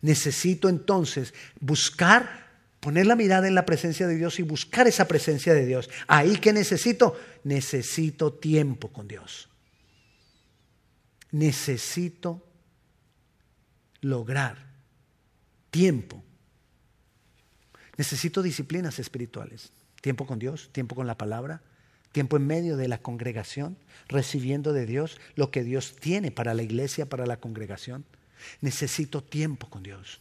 Necesito 0.00 0.68
entonces 0.68 1.34
buscar, 1.60 2.48
poner 2.80 3.06
la 3.06 3.16
mirada 3.16 3.48
en 3.48 3.54
la 3.54 3.66
presencia 3.66 4.06
de 4.06 4.16
Dios 4.16 4.38
y 4.38 4.42
buscar 4.42 4.86
esa 4.86 5.06
presencia 5.06 5.54
de 5.54 5.66
Dios. 5.66 5.90
Ahí 6.06 6.36
que 6.36 6.52
necesito, 6.52 7.18
necesito 7.44 8.32
tiempo 8.32 8.92
con 8.92 9.08
Dios. 9.08 9.48
Necesito 11.30 12.46
lograr 14.00 14.56
tiempo. 15.70 16.22
Necesito 17.96 18.42
disciplinas 18.42 18.98
espirituales. 18.98 19.72
Tiempo 20.00 20.26
con 20.26 20.38
Dios, 20.38 20.70
tiempo 20.72 20.94
con 20.94 21.06
la 21.06 21.16
palabra, 21.16 21.62
tiempo 22.14 22.36
en 22.36 22.46
medio 22.46 22.76
de 22.76 22.86
la 22.86 22.98
congregación, 22.98 23.76
recibiendo 24.06 24.72
de 24.72 24.86
Dios 24.86 25.20
lo 25.34 25.50
que 25.50 25.64
Dios 25.64 25.96
tiene 25.96 26.30
para 26.30 26.54
la 26.54 26.62
iglesia, 26.62 27.08
para 27.08 27.26
la 27.26 27.38
congregación. 27.38 28.04
Necesito 28.60 29.22
tiempo 29.22 29.68
con 29.68 29.82
Dios. 29.82 30.20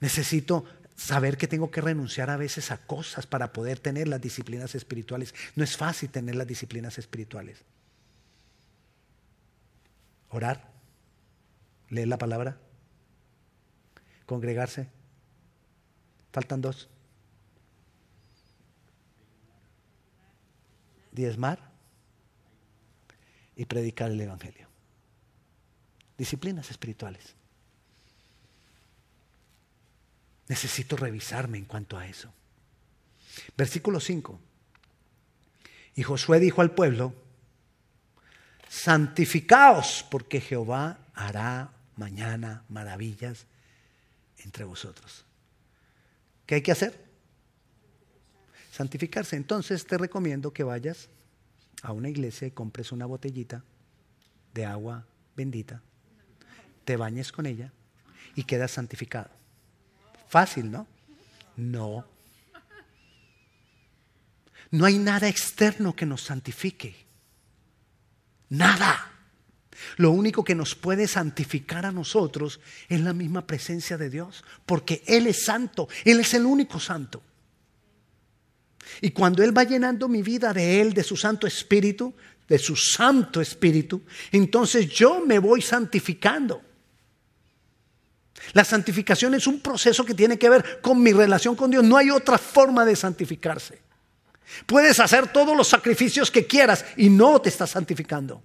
Necesito 0.00 0.64
saber 0.96 1.36
que 1.36 1.46
tengo 1.46 1.70
que 1.70 1.82
renunciar 1.82 2.30
a 2.30 2.38
veces 2.38 2.70
a 2.70 2.78
cosas 2.78 3.26
para 3.26 3.52
poder 3.52 3.80
tener 3.80 4.08
las 4.08 4.20
disciplinas 4.20 4.74
espirituales. 4.74 5.34
No 5.54 5.62
es 5.62 5.76
fácil 5.76 6.08
tener 6.08 6.36
las 6.36 6.46
disciplinas 6.46 6.96
espirituales. 6.96 7.62
Orar, 10.30 10.72
leer 11.90 12.08
la 12.08 12.16
palabra, 12.16 12.56
congregarse. 14.24 14.88
Faltan 16.32 16.62
dos. 16.62 16.88
Diezmar 21.18 21.58
y 23.56 23.64
predicar 23.64 24.10
el 24.10 24.20
Evangelio. 24.20 24.68
Disciplinas 26.16 26.70
espirituales. 26.70 27.34
Necesito 30.46 30.96
revisarme 30.96 31.58
en 31.58 31.64
cuanto 31.64 31.98
a 31.98 32.06
eso. 32.06 32.32
Versículo 33.56 34.00
5. 34.00 34.40
Y 35.96 36.02
Josué 36.04 36.38
dijo 36.38 36.62
al 36.62 36.70
pueblo, 36.70 37.12
santificaos 38.68 40.06
porque 40.08 40.40
Jehová 40.40 40.98
hará 41.14 41.72
mañana 41.96 42.64
maravillas 42.68 43.46
entre 44.38 44.64
vosotros. 44.64 45.24
¿Qué 46.46 46.56
hay 46.56 46.62
que 46.62 46.72
hacer? 46.72 47.07
Santificarse. 48.78 49.34
Entonces 49.34 49.84
te 49.84 49.98
recomiendo 49.98 50.52
que 50.52 50.62
vayas 50.62 51.08
a 51.82 51.90
una 51.90 52.08
iglesia 52.08 52.46
y 52.46 52.52
compres 52.52 52.92
una 52.92 53.06
botellita 53.06 53.64
de 54.54 54.64
agua 54.64 55.04
bendita, 55.36 55.82
te 56.84 56.96
bañes 56.96 57.32
con 57.32 57.46
ella 57.46 57.72
y 58.36 58.44
quedas 58.44 58.70
santificado. 58.70 59.30
Fácil, 60.28 60.70
¿no? 60.70 60.86
No. 61.56 62.06
No 64.70 64.84
hay 64.84 64.98
nada 64.98 65.28
externo 65.28 65.96
que 65.96 66.06
nos 66.06 66.22
santifique. 66.22 66.94
Nada. 68.48 69.10
Lo 69.96 70.12
único 70.12 70.44
que 70.44 70.54
nos 70.54 70.76
puede 70.76 71.08
santificar 71.08 71.84
a 71.84 71.90
nosotros 71.90 72.60
es 72.88 73.00
la 73.00 73.12
misma 73.12 73.44
presencia 73.44 73.98
de 73.98 74.08
Dios, 74.08 74.44
porque 74.66 75.02
Él 75.08 75.26
es 75.26 75.44
santo, 75.44 75.88
Él 76.04 76.20
es 76.20 76.32
el 76.34 76.46
único 76.46 76.78
santo. 76.78 77.24
Y 79.00 79.10
cuando 79.10 79.42
Él 79.42 79.56
va 79.56 79.64
llenando 79.64 80.08
mi 80.08 80.22
vida 80.22 80.52
de 80.52 80.80
Él, 80.80 80.92
de 80.92 81.02
su 81.02 81.16
Santo 81.16 81.46
Espíritu, 81.46 82.14
de 82.48 82.58
su 82.58 82.76
Santo 82.76 83.40
Espíritu, 83.40 84.02
entonces 84.32 84.88
yo 84.88 85.24
me 85.24 85.38
voy 85.38 85.62
santificando. 85.62 86.62
La 88.52 88.64
santificación 88.64 89.34
es 89.34 89.46
un 89.46 89.60
proceso 89.60 90.04
que 90.04 90.14
tiene 90.14 90.38
que 90.38 90.48
ver 90.48 90.80
con 90.80 91.02
mi 91.02 91.12
relación 91.12 91.54
con 91.54 91.70
Dios. 91.70 91.84
No 91.84 91.96
hay 91.96 92.10
otra 92.10 92.38
forma 92.38 92.84
de 92.84 92.96
santificarse. 92.96 93.80
Puedes 94.66 94.98
hacer 95.00 95.30
todos 95.32 95.56
los 95.56 95.68
sacrificios 95.68 96.30
que 96.30 96.46
quieras 96.46 96.84
y 96.96 97.10
no 97.10 97.40
te 97.40 97.48
estás 97.48 97.70
santificando. 97.70 98.42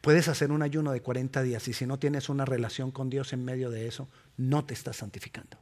Puedes 0.00 0.28
hacer 0.28 0.52
un 0.52 0.62
ayuno 0.62 0.92
de 0.92 1.00
40 1.00 1.42
días 1.42 1.66
y 1.66 1.72
si 1.72 1.86
no 1.86 1.98
tienes 1.98 2.28
una 2.28 2.44
relación 2.44 2.92
con 2.92 3.10
Dios 3.10 3.32
en 3.32 3.44
medio 3.44 3.70
de 3.70 3.88
eso, 3.88 4.08
no 4.36 4.64
te 4.64 4.74
estás 4.74 4.96
santificando. 4.96 5.58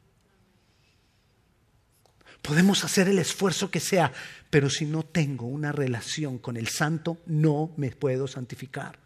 Podemos 2.43 2.85
hacer 2.85 3.09
el 3.09 3.19
esfuerzo 3.19 3.71
que 3.71 3.81
sea, 3.81 4.12
pero 4.50 4.69
si 4.69 4.85
no 4.85 5.02
tengo 5.02 5.47
una 5.47 5.73
relación 5.73 6.38
con 6.38 6.59
el 6.59 6.69
santo, 6.69 7.19
no 7.26 7.73
me 7.78 7.90
puedo 7.90 8.28
santificar. 8.28 8.99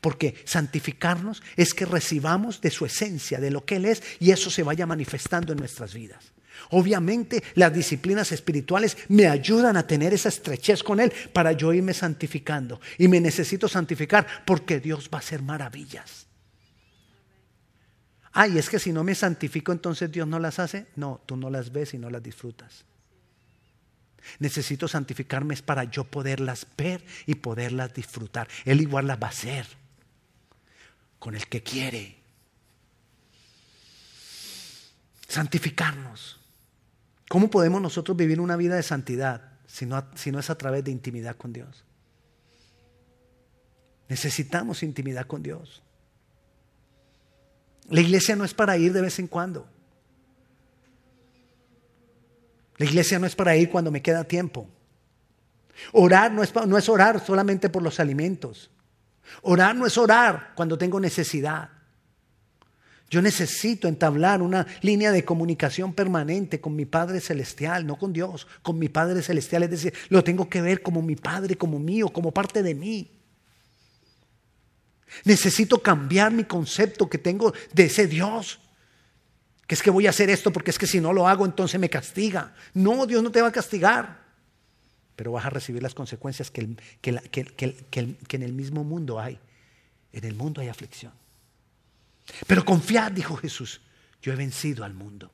Porque 0.00 0.36
santificarnos 0.44 1.42
es 1.56 1.74
que 1.74 1.84
recibamos 1.84 2.60
de 2.60 2.70
su 2.70 2.86
esencia, 2.86 3.40
de 3.40 3.50
lo 3.50 3.64
que 3.64 3.76
Él 3.76 3.86
es, 3.86 4.02
y 4.20 4.30
eso 4.30 4.50
se 4.50 4.62
vaya 4.62 4.86
manifestando 4.86 5.52
en 5.52 5.58
nuestras 5.58 5.94
vidas. 5.94 6.32
Obviamente 6.70 7.42
las 7.54 7.74
disciplinas 7.74 8.32
espirituales 8.32 8.96
me 9.08 9.26
ayudan 9.26 9.76
a 9.76 9.86
tener 9.86 10.14
esa 10.14 10.28
estrechez 10.28 10.82
con 10.82 11.00
Él 11.00 11.12
para 11.32 11.52
yo 11.52 11.72
irme 11.72 11.92
santificando. 11.92 12.80
Y 12.98 13.08
me 13.08 13.20
necesito 13.20 13.68
santificar 13.68 14.26
porque 14.44 14.80
Dios 14.80 15.10
va 15.12 15.18
a 15.18 15.20
hacer 15.20 15.42
maravillas. 15.42 16.25
Ay, 18.38 18.58
es 18.58 18.68
que 18.68 18.78
si 18.78 18.92
no 18.92 19.02
me 19.02 19.14
santifico 19.14 19.72
entonces 19.72 20.12
Dios 20.12 20.28
no 20.28 20.38
las 20.38 20.58
hace. 20.58 20.86
No, 20.94 21.22
tú 21.24 21.38
no 21.38 21.48
las 21.48 21.72
ves 21.72 21.94
y 21.94 21.98
no 21.98 22.10
las 22.10 22.22
disfrutas. 22.22 22.84
Necesito 24.40 24.88
santificarme 24.88 25.56
para 25.56 25.84
yo 25.84 26.04
poderlas 26.04 26.66
ver 26.76 27.02
y 27.24 27.36
poderlas 27.36 27.94
disfrutar. 27.94 28.46
Él 28.66 28.82
igual 28.82 29.06
las 29.06 29.18
va 29.18 29.28
a 29.28 29.30
hacer 29.30 29.66
con 31.18 31.34
el 31.34 31.46
que 31.46 31.62
quiere. 31.62 32.18
Santificarnos. 35.26 36.38
¿Cómo 37.30 37.48
podemos 37.48 37.80
nosotros 37.80 38.18
vivir 38.18 38.38
una 38.38 38.56
vida 38.56 38.76
de 38.76 38.82
santidad 38.82 39.54
si 39.66 39.86
no, 39.86 40.06
si 40.14 40.30
no 40.30 40.40
es 40.40 40.50
a 40.50 40.58
través 40.58 40.84
de 40.84 40.90
intimidad 40.90 41.36
con 41.36 41.54
Dios? 41.54 41.84
Necesitamos 44.10 44.82
intimidad 44.82 45.26
con 45.26 45.42
Dios. 45.42 45.80
La 47.88 48.00
iglesia 48.00 48.36
no 48.36 48.44
es 48.44 48.54
para 48.54 48.76
ir 48.76 48.92
de 48.92 49.00
vez 49.00 49.18
en 49.18 49.26
cuando. 49.26 49.66
La 52.78 52.84
iglesia 52.84 53.18
no 53.18 53.26
es 53.26 53.34
para 53.34 53.56
ir 53.56 53.70
cuando 53.70 53.90
me 53.90 54.02
queda 54.02 54.24
tiempo. 54.24 54.68
Orar 55.92 56.32
no 56.32 56.42
es, 56.42 56.52
no 56.54 56.78
es 56.78 56.88
orar 56.88 57.24
solamente 57.24 57.68
por 57.68 57.82
los 57.82 58.00
alimentos. 58.00 58.70
Orar 59.42 59.74
no 59.74 59.86
es 59.86 59.96
orar 59.98 60.52
cuando 60.54 60.76
tengo 60.76 61.00
necesidad. 61.00 61.70
Yo 63.08 63.22
necesito 63.22 63.86
entablar 63.86 64.42
una 64.42 64.66
línea 64.82 65.12
de 65.12 65.24
comunicación 65.24 65.92
permanente 65.92 66.60
con 66.60 66.74
mi 66.74 66.86
Padre 66.86 67.20
Celestial, 67.20 67.86
no 67.86 67.96
con 67.96 68.12
Dios, 68.12 68.48
con 68.62 68.78
mi 68.78 68.88
Padre 68.88 69.22
Celestial. 69.22 69.62
Es 69.62 69.70
decir, 69.70 69.94
lo 70.08 70.24
tengo 70.24 70.48
que 70.48 70.60
ver 70.60 70.82
como 70.82 71.02
mi 71.02 71.14
Padre, 71.14 71.56
como 71.56 71.78
mío, 71.78 72.08
como 72.08 72.32
parte 72.32 72.64
de 72.64 72.74
mí. 72.74 73.15
Necesito 75.24 75.82
cambiar 75.82 76.32
mi 76.32 76.44
concepto 76.44 77.08
que 77.08 77.18
tengo 77.18 77.52
de 77.72 77.84
ese 77.84 78.06
Dios. 78.06 78.60
Que 79.66 79.74
es 79.74 79.82
que 79.82 79.90
voy 79.90 80.06
a 80.06 80.10
hacer 80.10 80.30
esto 80.30 80.52
porque 80.52 80.70
es 80.70 80.78
que 80.78 80.86
si 80.86 81.00
no 81.00 81.12
lo 81.12 81.26
hago 81.28 81.44
entonces 81.44 81.80
me 81.80 81.90
castiga. 81.90 82.54
No, 82.74 83.06
Dios 83.06 83.22
no 83.22 83.30
te 83.30 83.42
va 83.42 83.48
a 83.48 83.52
castigar. 83.52 84.24
Pero 85.16 85.32
vas 85.32 85.46
a 85.46 85.50
recibir 85.50 85.82
las 85.82 85.94
consecuencias 85.94 86.50
que, 86.50 86.76
que 87.00 88.36
en 88.36 88.42
el 88.42 88.52
mismo 88.52 88.84
mundo 88.84 89.18
hay. 89.18 89.38
En 90.12 90.24
el 90.24 90.34
mundo 90.34 90.60
hay 90.60 90.68
aflicción. 90.68 91.12
Pero 92.46 92.64
confiad, 92.64 93.12
dijo 93.12 93.36
Jesús, 93.36 93.80
yo 94.20 94.32
he 94.32 94.36
vencido 94.36 94.84
al 94.84 94.94
mundo. 94.94 95.30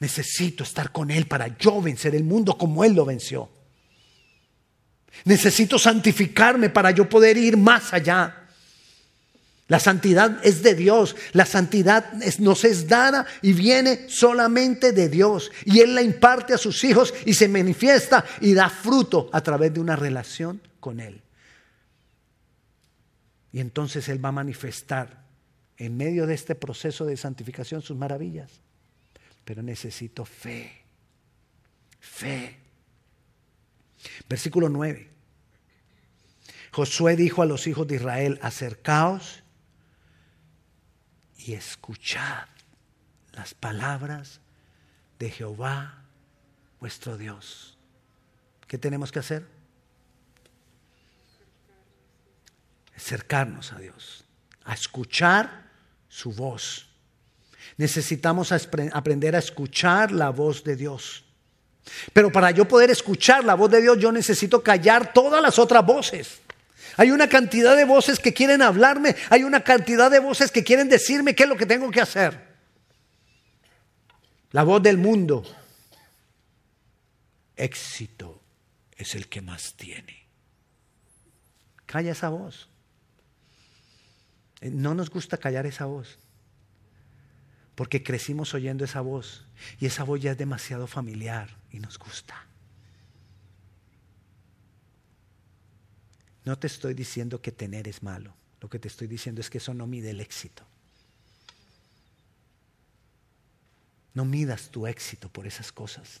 Necesito 0.00 0.64
estar 0.64 0.92
con 0.92 1.10
Él 1.10 1.26
para 1.26 1.56
yo 1.58 1.80
vencer 1.80 2.14
el 2.14 2.24
mundo 2.24 2.58
como 2.58 2.84
Él 2.84 2.94
lo 2.94 3.04
venció. 3.04 3.50
Necesito 5.24 5.78
santificarme 5.78 6.70
para 6.70 6.90
yo 6.90 7.08
poder 7.08 7.36
ir 7.36 7.56
más 7.56 7.92
allá. 7.92 8.44
La 9.68 9.80
santidad 9.80 10.44
es 10.44 10.62
de 10.62 10.74
Dios. 10.74 11.16
La 11.32 11.46
santidad 11.46 12.12
nos 12.38 12.64
es 12.64 12.86
dada 12.86 13.26
y 13.40 13.54
viene 13.54 14.08
solamente 14.08 14.92
de 14.92 15.08
Dios. 15.08 15.50
Y 15.64 15.80
Él 15.80 15.94
la 15.94 16.02
imparte 16.02 16.52
a 16.52 16.58
sus 16.58 16.84
hijos 16.84 17.14
y 17.24 17.34
se 17.34 17.48
manifiesta 17.48 18.24
y 18.40 18.52
da 18.52 18.68
fruto 18.68 19.30
a 19.32 19.40
través 19.40 19.72
de 19.72 19.80
una 19.80 19.96
relación 19.96 20.60
con 20.80 21.00
Él. 21.00 21.22
Y 23.52 23.60
entonces 23.60 24.08
Él 24.08 24.22
va 24.22 24.30
a 24.30 24.32
manifestar 24.32 25.24
en 25.78 25.96
medio 25.96 26.26
de 26.26 26.34
este 26.34 26.54
proceso 26.54 27.06
de 27.06 27.16
santificación 27.16 27.80
sus 27.80 27.96
maravillas. 27.96 28.50
Pero 29.44 29.62
necesito 29.62 30.24
fe. 30.24 30.82
Fe. 32.00 32.63
Versículo 34.28 34.68
9. 34.68 35.10
Josué 36.72 37.16
dijo 37.16 37.42
a 37.42 37.46
los 37.46 37.66
hijos 37.66 37.86
de 37.86 37.96
Israel, 37.96 38.38
acercaos 38.42 39.42
y 41.36 41.54
escuchad 41.54 42.48
las 43.32 43.54
palabras 43.54 44.40
de 45.18 45.30
Jehová 45.30 46.04
vuestro 46.80 47.16
Dios. 47.16 47.78
¿Qué 48.66 48.78
tenemos 48.78 49.12
que 49.12 49.20
hacer? 49.20 49.54
acercarnos 52.96 53.72
a 53.72 53.78
Dios, 53.78 54.24
a 54.64 54.74
escuchar 54.74 55.70
su 56.08 56.32
voz. 56.32 56.86
Necesitamos 57.76 58.52
aprender 58.52 59.34
a 59.36 59.38
escuchar 59.38 60.12
la 60.12 60.30
voz 60.30 60.64
de 60.64 60.76
Dios. 60.76 61.23
Pero 62.12 62.30
para 62.32 62.50
yo 62.50 62.66
poder 62.66 62.90
escuchar 62.90 63.44
la 63.44 63.54
voz 63.54 63.70
de 63.70 63.82
Dios, 63.82 63.98
yo 63.98 64.10
necesito 64.12 64.62
callar 64.62 65.12
todas 65.12 65.42
las 65.42 65.58
otras 65.58 65.84
voces. 65.84 66.40
Hay 66.96 67.10
una 67.10 67.28
cantidad 67.28 67.76
de 67.76 67.84
voces 67.84 68.18
que 68.18 68.32
quieren 68.32 68.62
hablarme, 68.62 69.16
hay 69.30 69.42
una 69.42 69.62
cantidad 69.64 70.10
de 70.10 70.20
voces 70.20 70.50
que 70.50 70.64
quieren 70.64 70.88
decirme 70.88 71.34
qué 71.34 71.42
es 71.44 71.48
lo 71.48 71.56
que 71.56 71.66
tengo 71.66 71.90
que 71.90 72.00
hacer. 72.00 72.54
La 74.52 74.62
voz 74.62 74.82
del 74.82 74.98
mundo. 74.98 75.44
Éxito 77.56 78.40
es 78.96 79.14
el 79.14 79.28
que 79.28 79.40
más 79.40 79.74
tiene. 79.74 80.26
Calla 81.86 82.12
esa 82.12 82.28
voz. 82.28 82.68
Eh, 84.60 84.70
no 84.70 84.94
nos 84.94 85.10
gusta 85.10 85.36
callar 85.36 85.66
esa 85.66 85.84
voz, 85.84 86.18
porque 87.74 88.02
crecimos 88.02 88.54
oyendo 88.54 88.84
esa 88.84 89.00
voz 89.00 89.44
y 89.80 89.86
esa 89.86 90.04
voz 90.04 90.20
ya 90.20 90.32
es 90.32 90.38
demasiado 90.38 90.86
familiar 90.86 91.63
y 91.74 91.80
nos 91.80 91.98
gusta. 91.98 92.46
No 96.44 96.56
te 96.56 96.68
estoy 96.68 96.94
diciendo 96.94 97.42
que 97.42 97.50
tener 97.50 97.88
es 97.88 98.02
malo, 98.02 98.32
lo 98.60 98.70
que 98.70 98.78
te 98.78 98.86
estoy 98.86 99.08
diciendo 99.08 99.40
es 99.40 99.50
que 99.50 99.58
eso 99.58 99.74
no 99.74 99.86
mide 99.86 100.10
el 100.10 100.20
éxito. 100.20 100.62
No 104.14 104.24
midas 104.24 104.70
tu 104.70 104.86
éxito 104.86 105.28
por 105.28 105.48
esas 105.48 105.72
cosas. 105.72 106.20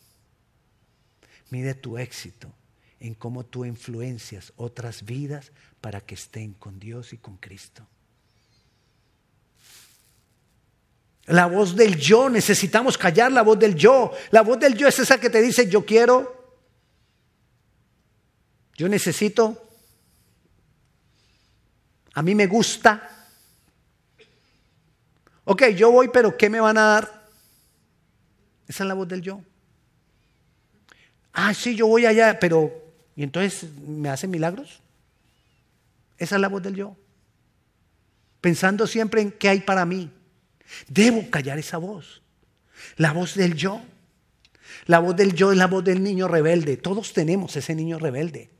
Mide 1.50 1.74
tu 1.74 1.98
éxito 1.98 2.52
en 2.98 3.14
cómo 3.14 3.44
tú 3.44 3.64
influencias 3.64 4.52
otras 4.56 5.04
vidas 5.04 5.52
para 5.80 6.00
que 6.00 6.16
estén 6.16 6.54
con 6.54 6.80
Dios 6.80 7.12
y 7.12 7.18
con 7.18 7.36
Cristo. 7.36 7.86
La 11.26 11.46
voz 11.46 11.74
del 11.74 11.96
yo, 11.96 12.28
necesitamos 12.28 12.98
callar 12.98 13.32
la 13.32 13.42
voz 13.42 13.58
del 13.58 13.74
yo. 13.74 14.12
La 14.30 14.42
voz 14.42 14.58
del 14.58 14.76
yo 14.76 14.86
es 14.86 14.98
esa 14.98 15.18
que 15.18 15.30
te 15.30 15.40
dice 15.40 15.68
yo 15.68 15.84
quiero, 15.84 16.34
yo 18.76 18.88
necesito, 18.88 19.68
a 22.12 22.22
mí 22.22 22.34
me 22.34 22.46
gusta. 22.46 23.10
Ok, 25.44 25.66
yo 25.76 25.90
voy, 25.90 26.08
pero 26.08 26.36
¿qué 26.36 26.50
me 26.50 26.60
van 26.60 26.78
a 26.78 26.82
dar? 26.82 27.28
Esa 28.66 28.84
es 28.84 28.88
la 28.88 28.94
voz 28.94 29.08
del 29.08 29.22
yo. 29.22 29.42
Ah, 31.32 31.52
sí, 31.54 31.74
yo 31.74 31.86
voy 31.86 32.06
allá, 32.06 32.38
pero 32.38 32.72
¿y 33.16 33.22
entonces 33.22 33.70
me 33.78 34.08
hacen 34.08 34.30
milagros? 34.30 34.80
Esa 36.18 36.36
es 36.36 36.40
la 36.40 36.48
voz 36.48 36.62
del 36.62 36.74
yo. 36.74 36.96
Pensando 38.40 38.86
siempre 38.86 39.20
en 39.20 39.32
qué 39.32 39.48
hay 39.48 39.60
para 39.60 39.84
mí. 39.84 40.10
Debo 40.88 41.30
callar 41.30 41.58
esa 41.58 41.78
voz. 41.78 42.22
La 42.96 43.12
voz 43.12 43.34
del 43.34 43.54
yo. 43.54 43.82
La 44.86 44.98
voz 44.98 45.16
del 45.16 45.34
yo 45.34 45.52
es 45.52 45.58
la 45.58 45.66
voz 45.66 45.84
del 45.84 46.02
niño 46.02 46.28
rebelde. 46.28 46.76
Todos 46.76 47.12
tenemos 47.12 47.56
ese 47.56 47.74
niño 47.74 47.98
rebelde. 47.98 48.50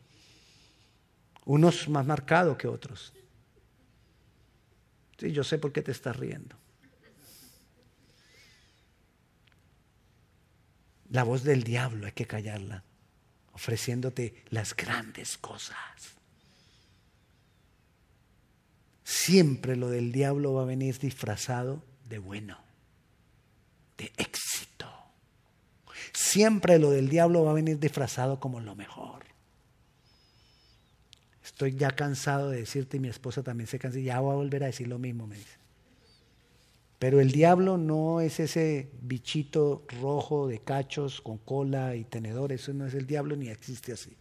Unos 1.44 1.88
más 1.88 2.06
marcados 2.06 2.56
que 2.56 2.68
otros. 2.68 3.12
Sí, 5.18 5.32
yo 5.32 5.44
sé 5.44 5.58
por 5.58 5.72
qué 5.72 5.82
te 5.82 5.92
estás 5.92 6.16
riendo. 6.16 6.56
La 11.10 11.22
voz 11.22 11.44
del 11.44 11.62
diablo 11.62 12.06
hay 12.06 12.12
que 12.12 12.26
callarla, 12.26 12.82
ofreciéndote 13.52 14.42
las 14.48 14.74
grandes 14.74 15.38
cosas. 15.38 15.76
Siempre 19.04 19.76
lo 19.76 19.90
del 19.90 20.10
diablo 20.10 20.54
va 20.54 20.62
a 20.62 20.66
venir 20.66 20.98
disfrazado 20.98 21.84
de 22.14 22.20
bueno, 22.20 22.56
de 23.98 24.04
éxito. 24.16 24.86
Siempre 26.12 26.78
lo 26.78 26.92
del 26.92 27.08
diablo 27.08 27.42
va 27.42 27.50
a 27.50 27.54
venir 27.54 27.80
disfrazado 27.80 28.38
como 28.38 28.60
lo 28.60 28.76
mejor. 28.76 29.24
Estoy 31.44 31.74
ya 31.74 31.90
cansado 31.90 32.50
de 32.50 32.60
decirte 32.60 32.98
y 32.98 33.00
mi 33.00 33.08
esposa 33.08 33.42
también 33.42 33.66
se 33.66 33.80
cansa 33.80 33.98
ya 33.98 34.20
voy 34.20 34.32
a 34.32 34.36
volver 34.36 34.62
a 34.62 34.66
decir 34.66 34.86
lo 34.86 35.00
mismo, 35.00 35.26
me 35.26 35.34
dice. 35.34 35.58
Pero 37.00 37.20
el 37.20 37.32
diablo 37.32 37.78
no 37.78 38.20
es 38.20 38.38
ese 38.38 38.92
bichito 39.02 39.84
rojo 40.00 40.46
de 40.46 40.60
cachos 40.60 41.20
con 41.20 41.38
cola 41.38 41.96
y 41.96 42.04
tenedor, 42.04 42.52
eso 42.52 42.72
no 42.72 42.86
es 42.86 42.94
el 42.94 43.08
diablo 43.08 43.34
ni 43.34 43.48
existe 43.48 43.92
así. 43.92 44.16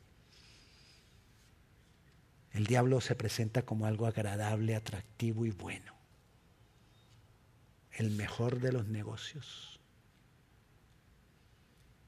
El 2.53 2.65
diablo 2.65 3.01
se 3.01 3.13
presenta 3.13 3.61
como 3.61 3.85
algo 3.85 4.07
agradable, 4.07 4.75
atractivo 4.75 5.45
y 5.45 5.51
bueno. 5.51 5.92
El 7.93 8.11
mejor 8.11 8.59
de 8.59 8.71
los 8.71 8.87
negocios. 8.87 9.79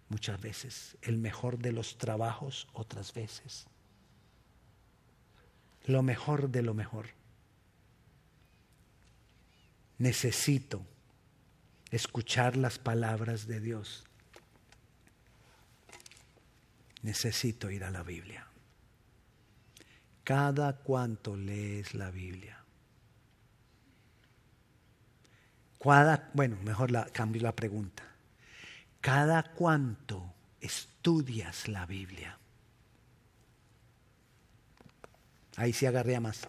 Muchas 0.09 0.39
veces. 0.41 0.97
El 1.01 1.17
mejor 1.17 1.57
de 1.57 1.71
los 1.71 1.97
trabajos 1.97 2.67
otras 2.73 3.13
veces. 3.13 3.65
Lo 5.85 6.01
mejor 6.01 6.49
de 6.49 6.63
lo 6.63 6.73
mejor. 6.73 7.07
Necesito 9.97 10.85
escuchar 11.91 12.57
las 12.57 12.79
palabras 12.79 13.47
de 13.47 13.59
Dios. 13.59 14.03
Necesito 17.03 17.69
ir 17.69 17.83
a 17.83 17.91
la 17.91 18.01
Biblia. 18.01 18.47
Cada 20.23 20.77
cuanto 20.77 21.37
lees 21.37 21.93
la 21.93 22.09
Biblia. 22.09 22.64
Bueno, 26.33 26.57
mejor 26.63 26.89
la, 26.89 27.05
cambio 27.05 27.43
la 27.43 27.55
pregunta. 27.55 28.03
Cada 29.01 29.43
cuanto 29.43 30.33
estudias 30.59 31.67
la 31.67 31.85
Biblia. 31.85 32.39
Ahí 35.57 35.73
sí 35.73 35.85
agarré 35.85 36.15
a 36.15 36.19
más. 36.19 36.47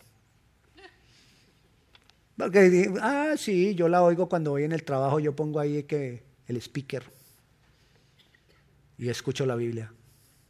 Porque, 2.38 2.92
ah, 3.02 3.34
sí, 3.36 3.74
yo 3.74 3.88
la 3.88 4.02
oigo 4.02 4.28
cuando 4.28 4.52
voy 4.52 4.64
en 4.64 4.72
el 4.72 4.84
trabajo, 4.84 5.20
yo 5.20 5.36
pongo 5.36 5.60
ahí 5.60 5.82
que 5.84 6.22
el 6.48 6.56
speaker 6.56 7.04
y 8.98 9.08
escucho 9.10 9.44
la 9.44 9.54
Biblia. 9.54 9.92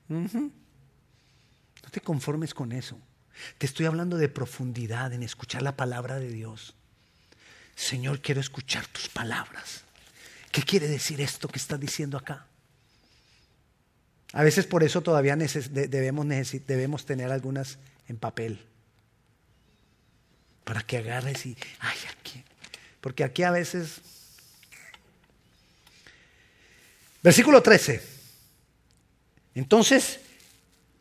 No 0.08 1.90
te 1.90 2.00
conformes 2.00 2.54
con 2.54 2.70
eso. 2.70 2.98
Te 3.58 3.66
estoy 3.66 3.86
hablando 3.86 4.16
de 4.16 4.28
profundidad 4.28 5.12
en 5.12 5.24
escuchar 5.24 5.62
la 5.62 5.76
palabra 5.76 6.18
de 6.20 6.28
Dios. 6.28 6.76
Señor, 7.76 8.20
quiero 8.20 8.40
escuchar 8.40 8.86
tus 8.86 9.08
palabras. 9.08 9.82
¿Qué 10.50 10.62
quiere 10.62 10.88
decir 10.88 11.20
esto 11.20 11.46
que 11.46 11.58
estás 11.58 11.78
diciendo 11.78 12.16
acá? 12.16 12.46
A 14.32 14.42
veces 14.42 14.66
por 14.66 14.82
eso 14.82 15.02
todavía 15.02 15.36
debemos, 15.36 16.26
debemos 16.66 17.04
tener 17.04 17.30
algunas 17.30 17.78
en 18.08 18.16
papel. 18.16 18.64
Para 20.64 20.80
que 20.80 20.96
agarres 20.96 21.44
y, 21.44 21.56
ay, 21.78 21.98
aquí. 22.18 22.42
Porque 23.00 23.22
aquí 23.22 23.42
a 23.42 23.50
veces... 23.50 24.00
Versículo 27.22 27.62
13. 27.62 28.02
Entonces, 29.54 30.20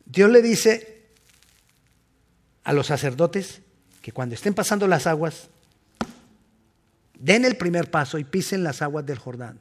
Dios 0.06 0.30
le 0.30 0.42
dice 0.42 1.06
a 2.66 2.74
los 2.74 2.88
sacerdotes 2.88 3.62
que 4.02 4.12
cuando 4.12 4.36
estén 4.36 4.54
pasando 4.54 4.88
las 4.88 5.08
aguas, 5.08 5.50
den 7.19 7.45
el 7.45 7.58
primer 7.58 7.89
paso 7.89 8.17
y 8.17 8.23
pisen 8.23 8.63
las 8.63 8.82
aguas 8.82 9.06
del 9.06 9.19
Jordán. 9.19 9.60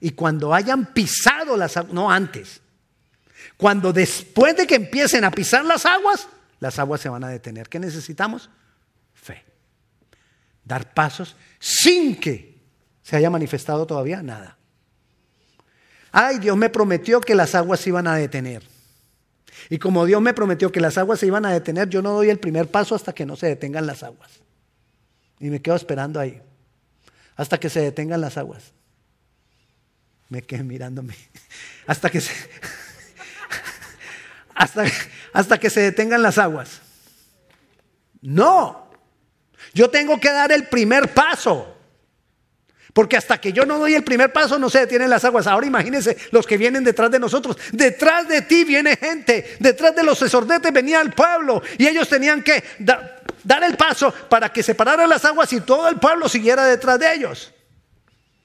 Y 0.00 0.10
cuando 0.10 0.52
hayan 0.52 0.92
pisado 0.92 1.56
las 1.56 1.76
aguas, 1.76 1.94
no 1.94 2.10
antes, 2.10 2.60
cuando 3.56 3.92
después 3.92 4.56
de 4.56 4.66
que 4.66 4.74
empiecen 4.74 5.24
a 5.24 5.30
pisar 5.30 5.64
las 5.64 5.86
aguas, 5.86 6.28
las 6.60 6.78
aguas 6.78 7.00
se 7.00 7.08
van 7.08 7.24
a 7.24 7.28
detener. 7.28 7.68
¿Qué 7.68 7.78
necesitamos? 7.78 8.50
Fe. 9.14 9.44
Dar 10.64 10.92
pasos 10.94 11.36
sin 11.58 12.18
que 12.18 12.58
se 13.02 13.16
haya 13.16 13.30
manifestado 13.30 13.86
todavía 13.86 14.22
nada. 14.22 14.56
Ay, 16.10 16.38
Dios 16.38 16.56
me 16.56 16.70
prometió 16.70 17.20
que 17.20 17.34
las 17.34 17.54
aguas 17.54 17.80
se 17.80 17.90
iban 17.90 18.06
a 18.06 18.14
detener. 18.16 18.62
Y 19.68 19.78
como 19.78 20.04
Dios 20.04 20.20
me 20.20 20.34
prometió 20.34 20.70
que 20.70 20.80
las 20.80 20.98
aguas 20.98 21.20
se 21.20 21.26
iban 21.26 21.44
a 21.44 21.52
detener, 21.52 21.88
yo 21.88 22.02
no 22.02 22.12
doy 22.12 22.30
el 22.30 22.38
primer 22.38 22.70
paso 22.70 22.94
hasta 22.94 23.12
que 23.12 23.26
no 23.26 23.36
se 23.36 23.46
detengan 23.46 23.86
las 23.86 24.02
aguas. 24.02 24.30
Y 25.40 25.50
me 25.50 25.60
quedo 25.60 25.76
esperando 25.76 26.20
ahí, 26.20 26.40
hasta 27.36 27.58
que 27.58 27.70
se 27.70 27.80
detengan 27.80 28.20
las 28.20 28.36
aguas. 28.36 28.72
Me 30.28 30.42
quedé 30.42 30.62
mirándome, 30.62 31.14
hasta 31.86 32.10
que 32.10 32.20
se, 32.20 32.32
hasta, 34.54 34.84
hasta 35.32 35.58
que 35.58 35.70
se 35.70 35.80
detengan 35.80 36.22
las 36.22 36.38
aguas. 36.38 36.80
No, 38.20 38.90
yo 39.74 39.90
tengo 39.90 40.18
que 40.18 40.30
dar 40.30 40.52
el 40.52 40.68
primer 40.68 41.12
paso. 41.12 41.73
Porque 42.94 43.16
hasta 43.16 43.40
que 43.40 43.52
yo 43.52 43.66
no 43.66 43.80
doy 43.80 43.94
el 43.94 44.04
primer 44.04 44.32
paso 44.32 44.56
no 44.56 44.70
se 44.70 44.78
detienen 44.78 45.10
las 45.10 45.24
aguas. 45.24 45.48
Ahora 45.48 45.66
imagínense 45.66 46.16
los 46.30 46.46
que 46.46 46.56
vienen 46.56 46.84
detrás 46.84 47.10
de 47.10 47.18
nosotros. 47.18 47.58
Detrás 47.72 48.28
de 48.28 48.42
ti 48.42 48.62
viene 48.62 48.96
gente. 48.96 49.56
Detrás 49.58 49.96
de 49.96 50.04
los 50.04 50.16
sacerdotes 50.16 50.72
venía 50.72 51.00
el 51.00 51.10
pueblo. 51.12 51.60
Y 51.76 51.88
ellos 51.88 52.08
tenían 52.08 52.42
que 52.42 52.62
dar 52.78 53.64
el 53.64 53.76
paso 53.76 54.14
para 54.30 54.52
que 54.52 54.62
se 54.62 54.76
pararan 54.76 55.10
las 55.10 55.24
aguas 55.24 55.52
y 55.52 55.60
todo 55.60 55.88
el 55.88 55.98
pueblo 55.98 56.28
siguiera 56.28 56.64
detrás 56.66 57.00
de 57.00 57.12
ellos. 57.12 57.52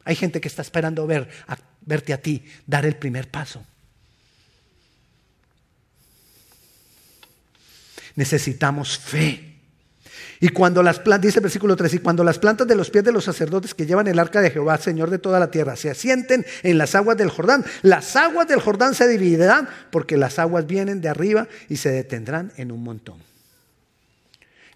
Hay 0.03 0.15
gente 0.15 0.41
que 0.41 0.47
está 0.47 0.63
esperando 0.63 1.05
ver, 1.05 1.29
verte 1.81 2.11
a 2.11 2.19
ti 2.19 2.43
dar 2.65 2.87
el 2.87 2.95
primer 2.95 3.29
paso. 3.29 3.63
Necesitamos 8.15 8.97
fe. 8.97 9.58
Y 10.41 10.49
cuando 10.49 10.81
las 10.81 10.99
plantas, 10.99 11.27
dice 11.27 11.39
el 11.39 11.43
versículo 11.43 11.75
3, 11.75 11.95
y 11.95 11.99
cuando 11.99 12.23
las 12.23 12.39
plantas 12.39 12.65
de 12.65 12.75
los 12.75 12.89
pies 12.89 13.03
de 13.03 13.11
los 13.11 13.25
sacerdotes 13.25 13.73
que 13.73 13.85
llevan 13.85 14.07
el 14.07 14.19
arca 14.19 14.39
de 14.39 14.51
Jehová, 14.51 14.77
Señor 14.77 15.09
de 15.09 15.19
toda 15.19 15.37
la 15.37 15.51
tierra, 15.51 15.75
se 15.75 15.89
asienten 15.89 16.45
en 16.63 16.77
las 16.77 16.95
aguas 16.95 17.17
del 17.17 17.29
Jordán, 17.29 17.65
las 17.81 18.15
aguas 18.15 18.47
del 18.47 18.61
Jordán 18.61 18.95
se 18.95 19.07
dividirán 19.09 19.67
porque 19.91 20.15
las 20.15 20.39
aguas 20.39 20.65
vienen 20.65 21.01
de 21.01 21.09
arriba 21.09 21.47
y 21.67 21.75
se 21.75 21.89
detendrán 21.89 22.53
en 22.55 22.71
un 22.71 22.81
montón. 22.81 23.17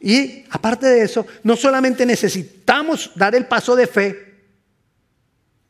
Y 0.01 0.43
aparte 0.49 0.87
de 0.87 1.03
eso, 1.03 1.25
no 1.43 1.55
solamente 1.55 2.05
necesitamos 2.05 3.11
dar 3.15 3.33
el 3.33 3.45
paso 3.45 3.73
de 3.77 3.87
fe, 3.87 4.33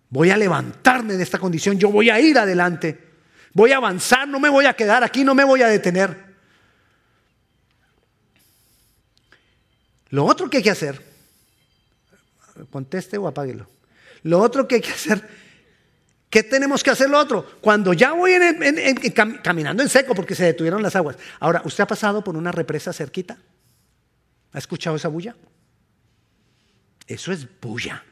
voy 0.10 0.32
a 0.32 0.38
levantarme 0.38 1.18
de 1.18 1.22
esta 1.24 1.38
condición, 1.38 1.78
yo 1.78 1.92
voy 1.92 2.10
a 2.10 2.20
ir 2.20 2.40
adelante, 2.40 2.98
voy 3.54 3.74
a 3.74 3.78
avanzar, 3.78 4.28
no 4.28 4.40
me 4.40 4.50
voy 4.50 4.66
a 4.66 4.74
quedar 4.74 5.04
aquí, 5.04 5.24
no 5.24 5.36
me 5.36 5.44
voy 5.44 5.62
a 5.62 5.68
detener. 5.68 6.33
Lo 10.14 10.26
otro 10.26 10.48
que 10.48 10.58
hay 10.58 10.64
que 10.64 10.70
hacer, 10.70 11.02
conteste 12.70 13.18
o 13.18 13.28
apáguelo. 13.28 13.66
Lo 14.22 14.40
otro 14.42 14.68
que 14.68 14.76
hay 14.76 14.82
que 14.82 14.92
hacer, 14.92 15.28
¿qué 16.30 16.44
tenemos 16.44 16.84
que 16.84 16.92
hacer 16.92 17.10
lo 17.10 17.18
otro? 17.18 17.58
Cuando 17.62 17.94
ya 17.94 18.12
voy 18.12 18.34
caminando 19.42 19.82
en 19.82 19.90
seco 19.90 20.14
porque 20.14 20.36
se 20.36 20.46
detuvieron 20.46 20.84
las 20.84 20.96
aguas. 20.96 21.16
Ahora, 21.40 21.64
¿usted 21.66 21.84
ha 21.84 21.88
pasado 21.88 22.24
por 22.24 22.38
una 22.38 22.52
represa 22.52 22.94
cerquita? 22.94 23.40
¿Ha 24.52 24.60
escuchado 24.60 24.98
esa 24.98 25.08
bulla? 25.08 25.36
Eso 27.08 27.32
es 27.32 27.48
bulla. 27.60 28.04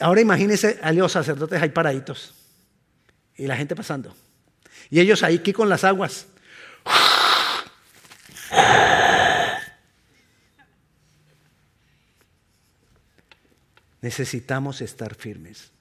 Ahora 0.00 0.20
imagínese 0.20 0.80
a 0.82 0.90
los 0.90 1.12
sacerdotes 1.12 1.62
ahí 1.62 1.68
paraditos 1.68 2.34
y 3.36 3.46
la 3.46 3.56
gente 3.56 3.76
pasando. 3.76 4.16
Y 4.90 5.00
ellos 5.00 5.22
ahí 5.22 5.36
aquí 5.36 5.52
con 5.52 5.68
las 5.68 5.84
aguas. 5.84 6.26
Necesitamos 14.00 14.82
estar 14.82 15.14
firmes. 15.14 15.72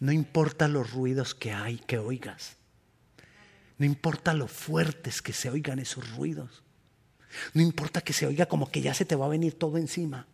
No 0.00 0.12
importa 0.12 0.68
los 0.68 0.92
ruidos 0.92 1.34
que 1.34 1.52
hay, 1.52 1.78
que 1.78 1.98
oigas. 1.98 2.56
No 3.78 3.86
importa 3.86 4.34
lo 4.34 4.48
fuertes 4.48 5.22
que 5.22 5.32
se 5.32 5.48
oigan 5.48 5.78
esos 5.78 6.14
ruidos. 6.16 6.62
No 7.54 7.62
importa 7.62 8.00
que 8.00 8.12
se 8.12 8.26
oiga 8.26 8.46
como 8.46 8.70
que 8.70 8.80
ya 8.82 8.92
se 8.92 9.04
te 9.04 9.16
va 9.16 9.26
a 9.26 9.30
venir 9.30 9.54
todo 9.54 9.78
encima. 9.78 10.26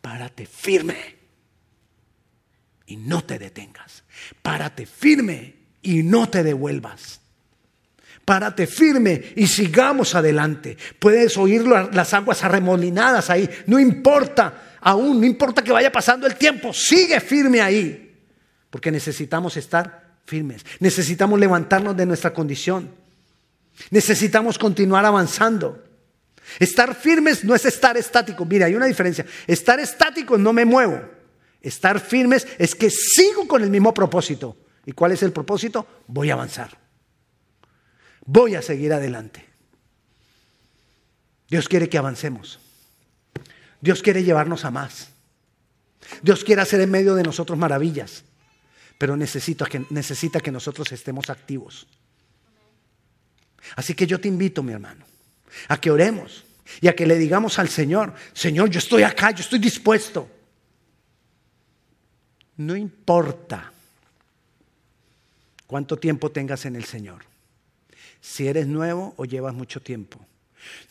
párate 0.00 0.46
firme 0.46 1.16
y 2.86 2.96
no 2.96 3.24
te 3.24 3.40
detengas. 3.40 4.04
Párate 4.40 4.86
firme 4.86 5.65
y 5.86 6.02
no 6.02 6.28
te 6.28 6.42
devuelvas. 6.42 7.20
Párate 8.24 8.66
firme 8.66 9.22
y 9.36 9.46
sigamos 9.46 10.16
adelante. 10.16 10.76
Puedes 10.98 11.36
oír 11.36 11.64
las 11.64 12.12
aguas 12.12 12.42
arremolinadas 12.42 13.30
ahí. 13.30 13.48
No 13.66 13.78
importa 13.78 14.78
aún, 14.80 15.20
no 15.20 15.26
importa 15.26 15.62
que 15.62 15.70
vaya 15.70 15.92
pasando 15.92 16.26
el 16.26 16.34
tiempo. 16.34 16.72
Sigue 16.72 17.20
firme 17.20 17.60
ahí. 17.60 18.16
Porque 18.68 18.90
necesitamos 18.90 19.56
estar 19.56 20.16
firmes. 20.24 20.66
Necesitamos 20.80 21.38
levantarnos 21.38 21.96
de 21.96 22.04
nuestra 22.04 22.34
condición. 22.34 22.90
Necesitamos 23.90 24.58
continuar 24.58 25.04
avanzando. 25.04 25.84
Estar 26.58 26.96
firmes 26.96 27.44
no 27.44 27.54
es 27.54 27.64
estar 27.64 27.96
estático. 27.96 28.44
Mira, 28.44 28.66
hay 28.66 28.74
una 28.74 28.86
diferencia. 28.86 29.24
Estar 29.46 29.78
estático 29.78 30.36
no 30.36 30.52
me 30.52 30.64
muevo. 30.64 31.00
Estar 31.62 32.00
firmes 32.00 32.44
es 32.58 32.74
que 32.74 32.90
sigo 32.90 33.46
con 33.46 33.62
el 33.62 33.70
mismo 33.70 33.94
propósito. 33.94 34.56
¿Y 34.86 34.92
cuál 34.92 35.12
es 35.12 35.22
el 35.24 35.32
propósito? 35.32 35.86
Voy 36.06 36.30
a 36.30 36.34
avanzar. 36.34 36.78
Voy 38.24 38.54
a 38.54 38.62
seguir 38.62 38.92
adelante. 38.92 39.44
Dios 41.48 41.68
quiere 41.68 41.88
que 41.88 41.98
avancemos. 41.98 42.60
Dios 43.80 44.00
quiere 44.00 44.22
llevarnos 44.22 44.64
a 44.64 44.70
más. 44.70 45.10
Dios 46.22 46.44
quiere 46.44 46.62
hacer 46.62 46.80
en 46.80 46.90
medio 46.90 47.16
de 47.16 47.24
nosotros 47.24 47.58
maravillas. 47.58 48.22
Pero 48.96 49.16
necesita 49.16 49.66
que, 49.66 49.84
necesita 49.90 50.40
que 50.40 50.52
nosotros 50.52 50.90
estemos 50.92 51.30
activos. 51.30 51.88
Así 53.74 53.94
que 53.94 54.06
yo 54.06 54.20
te 54.20 54.28
invito, 54.28 54.62
mi 54.62 54.72
hermano, 54.72 55.04
a 55.68 55.80
que 55.80 55.90
oremos 55.90 56.44
y 56.80 56.86
a 56.86 56.94
que 56.94 57.06
le 57.06 57.18
digamos 57.18 57.58
al 57.58 57.68
Señor, 57.68 58.14
Señor, 58.32 58.70
yo 58.70 58.78
estoy 58.78 59.02
acá, 59.02 59.32
yo 59.32 59.40
estoy 59.40 59.58
dispuesto. 59.58 60.30
No 62.56 62.76
importa 62.76 63.72
cuánto 65.66 65.96
tiempo 65.96 66.30
tengas 66.30 66.64
en 66.64 66.76
el 66.76 66.84
Señor, 66.84 67.24
si 68.20 68.48
eres 68.48 68.66
nuevo 68.66 69.14
o 69.16 69.24
llevas 69.24 69.54
mucho 69.54 69.80
tiempo. 69.80 70.24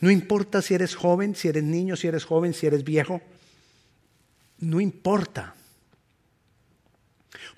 No 0.00 0.10
importa 0.10 0.62
si 0.62 0.74
eres 0.74 0.94
joven, 0.94 1.34
si 1.34 1.48
eres 1.48 1.64
niño, 1.64 1.96
si 1.96 2.06
eres 2.08 2.24
joven, 2.24 2.54
si 2.54 2.66
eres 2.66 2.84
viejo. 2.84 3.20
No 4.58 4.80
importa. 4.80 5.54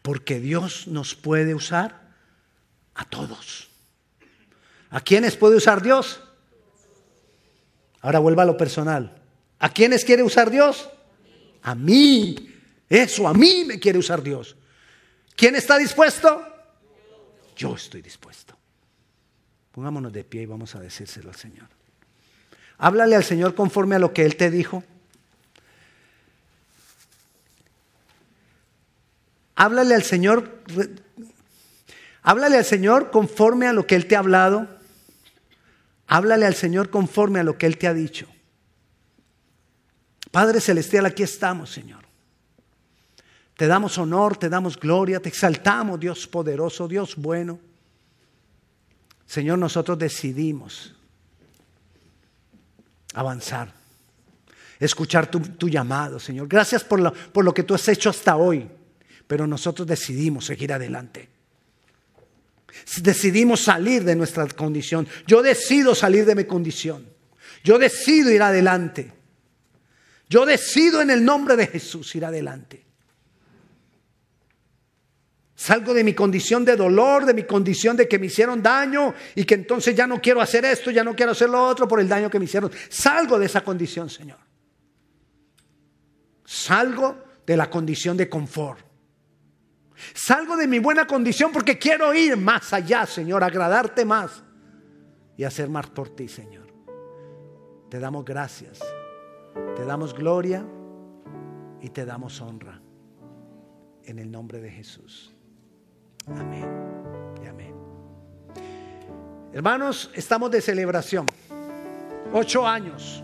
Porque 0.02 0.40
Dios 0.40 0.88
nos 0.88 1.14
puede 1.14 1.54
usar 1.54 2.08
a 2.94 3.04
todos. 3.04 3.70
¿A 4.90 5.00
quiénes 5.00 5.36
puede 5.36 5.56
usar 5.56 5.82
Dios? 5.82 6.20
Ahora 8.00 8.18
vuelva 8.18 8.42
a 8.42 8.46
lo 8.46 8.56
personal. 8.56 9.20
¿A 9.58 9.72
quiénes 9.72 10.04
quiere 10.04 10.22
usar 10.22 10.50
Dios? 10.50 10.88
A 11.62 11.74
mí. 11.74 12.36
Eso, 12.88 13.28
a 13.28 13.34
mí 13.34 13.64
me 13.66 13.78
quiere 13.78 13.98
usar 13.98 14.22
Dios. 14.22 14.56
¿Quién 15.36 15.56
está 15.56 15.76
dispuesto? 15.78 16.42
Yo 17.58 17.74
estoy 17.74 18.02
dispuesto. 18.02 18.56
Pongámonos 19.72 20.12
de 20.12 20.22
pie 20.22 20.42
y 20.42 20.46
vamos 20.46 20.76
a 20.76 20.80
decírselo 20.80 21.28
al 21.28 21.34
Señor. 21.34 21.66
Háblale 22.78 23.16
al 23.16 23.24
Señor 23.24 23.56
conforme 23.56 23.96
a 23.96 23.98
lo 23.98 24.14
que 24.14 24.24
Él 24.24 24.36
te 24.36 24.48
dijo. 24.48 24.84
Háblale 29.56 29.96
al 29.96 30.04
Señor. 30.04 30.62
Háblale 32.22 32.58
al 32.58 32.64
Señor 32.64 33.10
conforme 33.10 33.66
a 33.66 33.72
lo 33.72 33.88
que 33.88 33.96
Él 33.96 34.06
te 34.06 34.14
ha 34.14 34.20
hablado. 34.20 34.68
Háblale 36.06 36.46
al 36.46 36.54
Señor 36.54 36.90
conforme 36.90 37.40
a 37.40 37.42
lo 37.42 37.58
que 37.58 37.66
Él 37.66 37.76
te 37.76 37.88
ha 37.88 37.94
dicho. 37.94 38.28
Padre 40.30 40.60
Celestial, 40.60 41.06
aquí 41.06 41.24
estamos, 41.24 41.70
Señor. 41.72 42.07
Te 43.58 43.66
damos 43.66 43.98
honor, 43.98 44.36
te 44.36 44.48
damos 44.48 44.78
gloria, 44.78 45.18
te 45.18 45.28
exaltamos, 45.28 45.98
Dios 45.98 46.28
poderoso, 46.28 46.86
Dios 46.86 47.16
bueno. 47.16 47.58
Señor, 49.26 49.58
nosotros 49.58 49.98
decidimos 49.98 50.94
avanzar, 53.14 53.74
escuchar 54.78 55.28
tu, 55.28 55.68
llamado, 55.68 56.20
Señor. 56.20 56.46
Gracias 56.46 56.84
por 56.84 57.00
lo, 57.00 57.52
que 57.52 57.64
tú 57.64 57.74
has 57.74 57.88
hecho 57.88 58.10
hasta 58.10 58.36
hoy, 58.36 58.70
pero 59.26 59.44
nosotros 59.44 59.88
decidimos 59.88 60.46
seguir 60.46 60.72
adelante. 60.72 61.28
Decidimos 63.02 63.62
salir 63.62 64.04
de 64.04 64.14
nuestra 64.14 64.46
condición. 64.46 65.08
Yo 65.26 65.42
decido 65.42 65.96
salir 65.96 66.24
de 66.26 66.36
mi 66.36 66.44
condición. 66.44 67.08
Yo 67.64 67.76
decido 67.76 68.30
ir 68.30 68.40
adelante. 68.40 69.12
Yo 70.28 70.46
decido 70.46 71.02
en 71.02 71.10
el 71.10 71.24
nombre 71.24 71.56
de 71.56 71.66
Jesús 71.66 72.14
ir 72.14 72.24
adelante. 72.24 72.86
Salgo 75.58 75.92
de 75.92 76.04
mi 76.04 76.14
condición 76.14 76.64
de 76.64 76.76
dolor, 76.76 77.26
de 77.26 77.34
mi 77.34 77.42
condición 77.42 77.96
de 77.96 78.06
que 78.06 78.16
me 78.16 78.26
hicieron 78.26 78.62
daño 78.62 79.12
y 79.34 79.42
que 79.42 79.54
entonces 79.54 79.92
ya 79.92 80.06
no 80.06 80.20
quiero 80.20 80.40
hacer 80.40 80.64
esto, 80.64 80.92
ya 80.92 81.02
no 81.02 81.16
quiero 81.16 81.32
hacer 81.32 81.50
lo 81.50 81.60
otro 81.66 81.88
por 81.88 81.98
el 81.98 82.08
daño 82.08 82.30
que 82.30 82.38
me 82.38 82.44
hicieron. 82.44 82.70
Salgo 82.88 83.40
de 83.40 83.46
esa 83.46 83.62
condición, 83.62 84.08
Señor. 84.08 84.38
Salgo 86.44 87.24
de 87.44 87.56
la 87.56 87.68
condición 87.68 88.16
de 88.16 88.28
confort. 88.28 88.78
Salgo 90.14 90.56
de 90.56 90.68
mi 90.68 90.78
buena 90.78 91.08
condición 91.08 91.50
porque 91.50 91.76
quiero 91.76 92.14
ir 92.14 92.36
más 92.36 92.72
allá, 92.72 93.04
Señor, 93.04 93.42
agradarte 93.42 94.04
más 94.04 94.44
y 95.36 95.42
hacer 95.42 95.68
más 95.68 95.90
por 95.90 96.14
ti, 96.14 96.28
Señor. 96.28 96.72
Te 97.90 97.98
damos 97.98 98.24
gracias, 98.24 98.78
te 99.74 99.84
damos 99.84 100.14
gloria 100.14 100.64
y 101.80 101.88
te 101.88 102.04
damos 102.04 102.40
honra. 102.40 102.80
En 104.04 104.20
el 104.20 104.30
nombre 104.30 104.60
de 104.60 104.70
Jesús. 104.70 105.34
Amén 106.36 106.66
y 107.42 107.46
amén. 107.46 107.74
Hermanos, 109.52 110.10
estamos 110.14 110.50
de 110.50 110.60
celebración. 110.60 111.26
Ocho 112.32 112.66
años. 112.66 113.22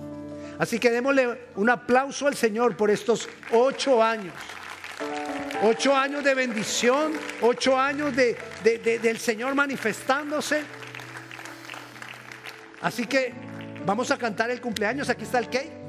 Así 0.59 0.79
que 0.79 0.90
démosle 0.90 1.49
un 1.57 1.69
aplauso 1.69 2.27
al 2.27 2.35
Señor 2.35 2.77
por 2.77 2.90
estos 2.90 3.29
ocho 3.53 4.03
años. 4.03 4.35
Ocho 5.62 5.97
años 5.97 6.23
de 6.25 6.35
bendición, 6.35 7.12
ocho 7.40 7.79
años 7.79 8.14
de, 8.14 8.37
del 9.03 9.19
Señor 9.19 9.55
manifestándose. 9.55 10.62
Así 12.83 13.07
que 13.07 13.33
vamos 13.85 14.11
a 14.11 14.17
cantar 14.17 14.51
el 14.51 14.61
cumpleaños. 14.61 15.09
Aquí 15.09 15.25
está 15.25 15.38
el 15.38 15.49
cake. 15.49 15.84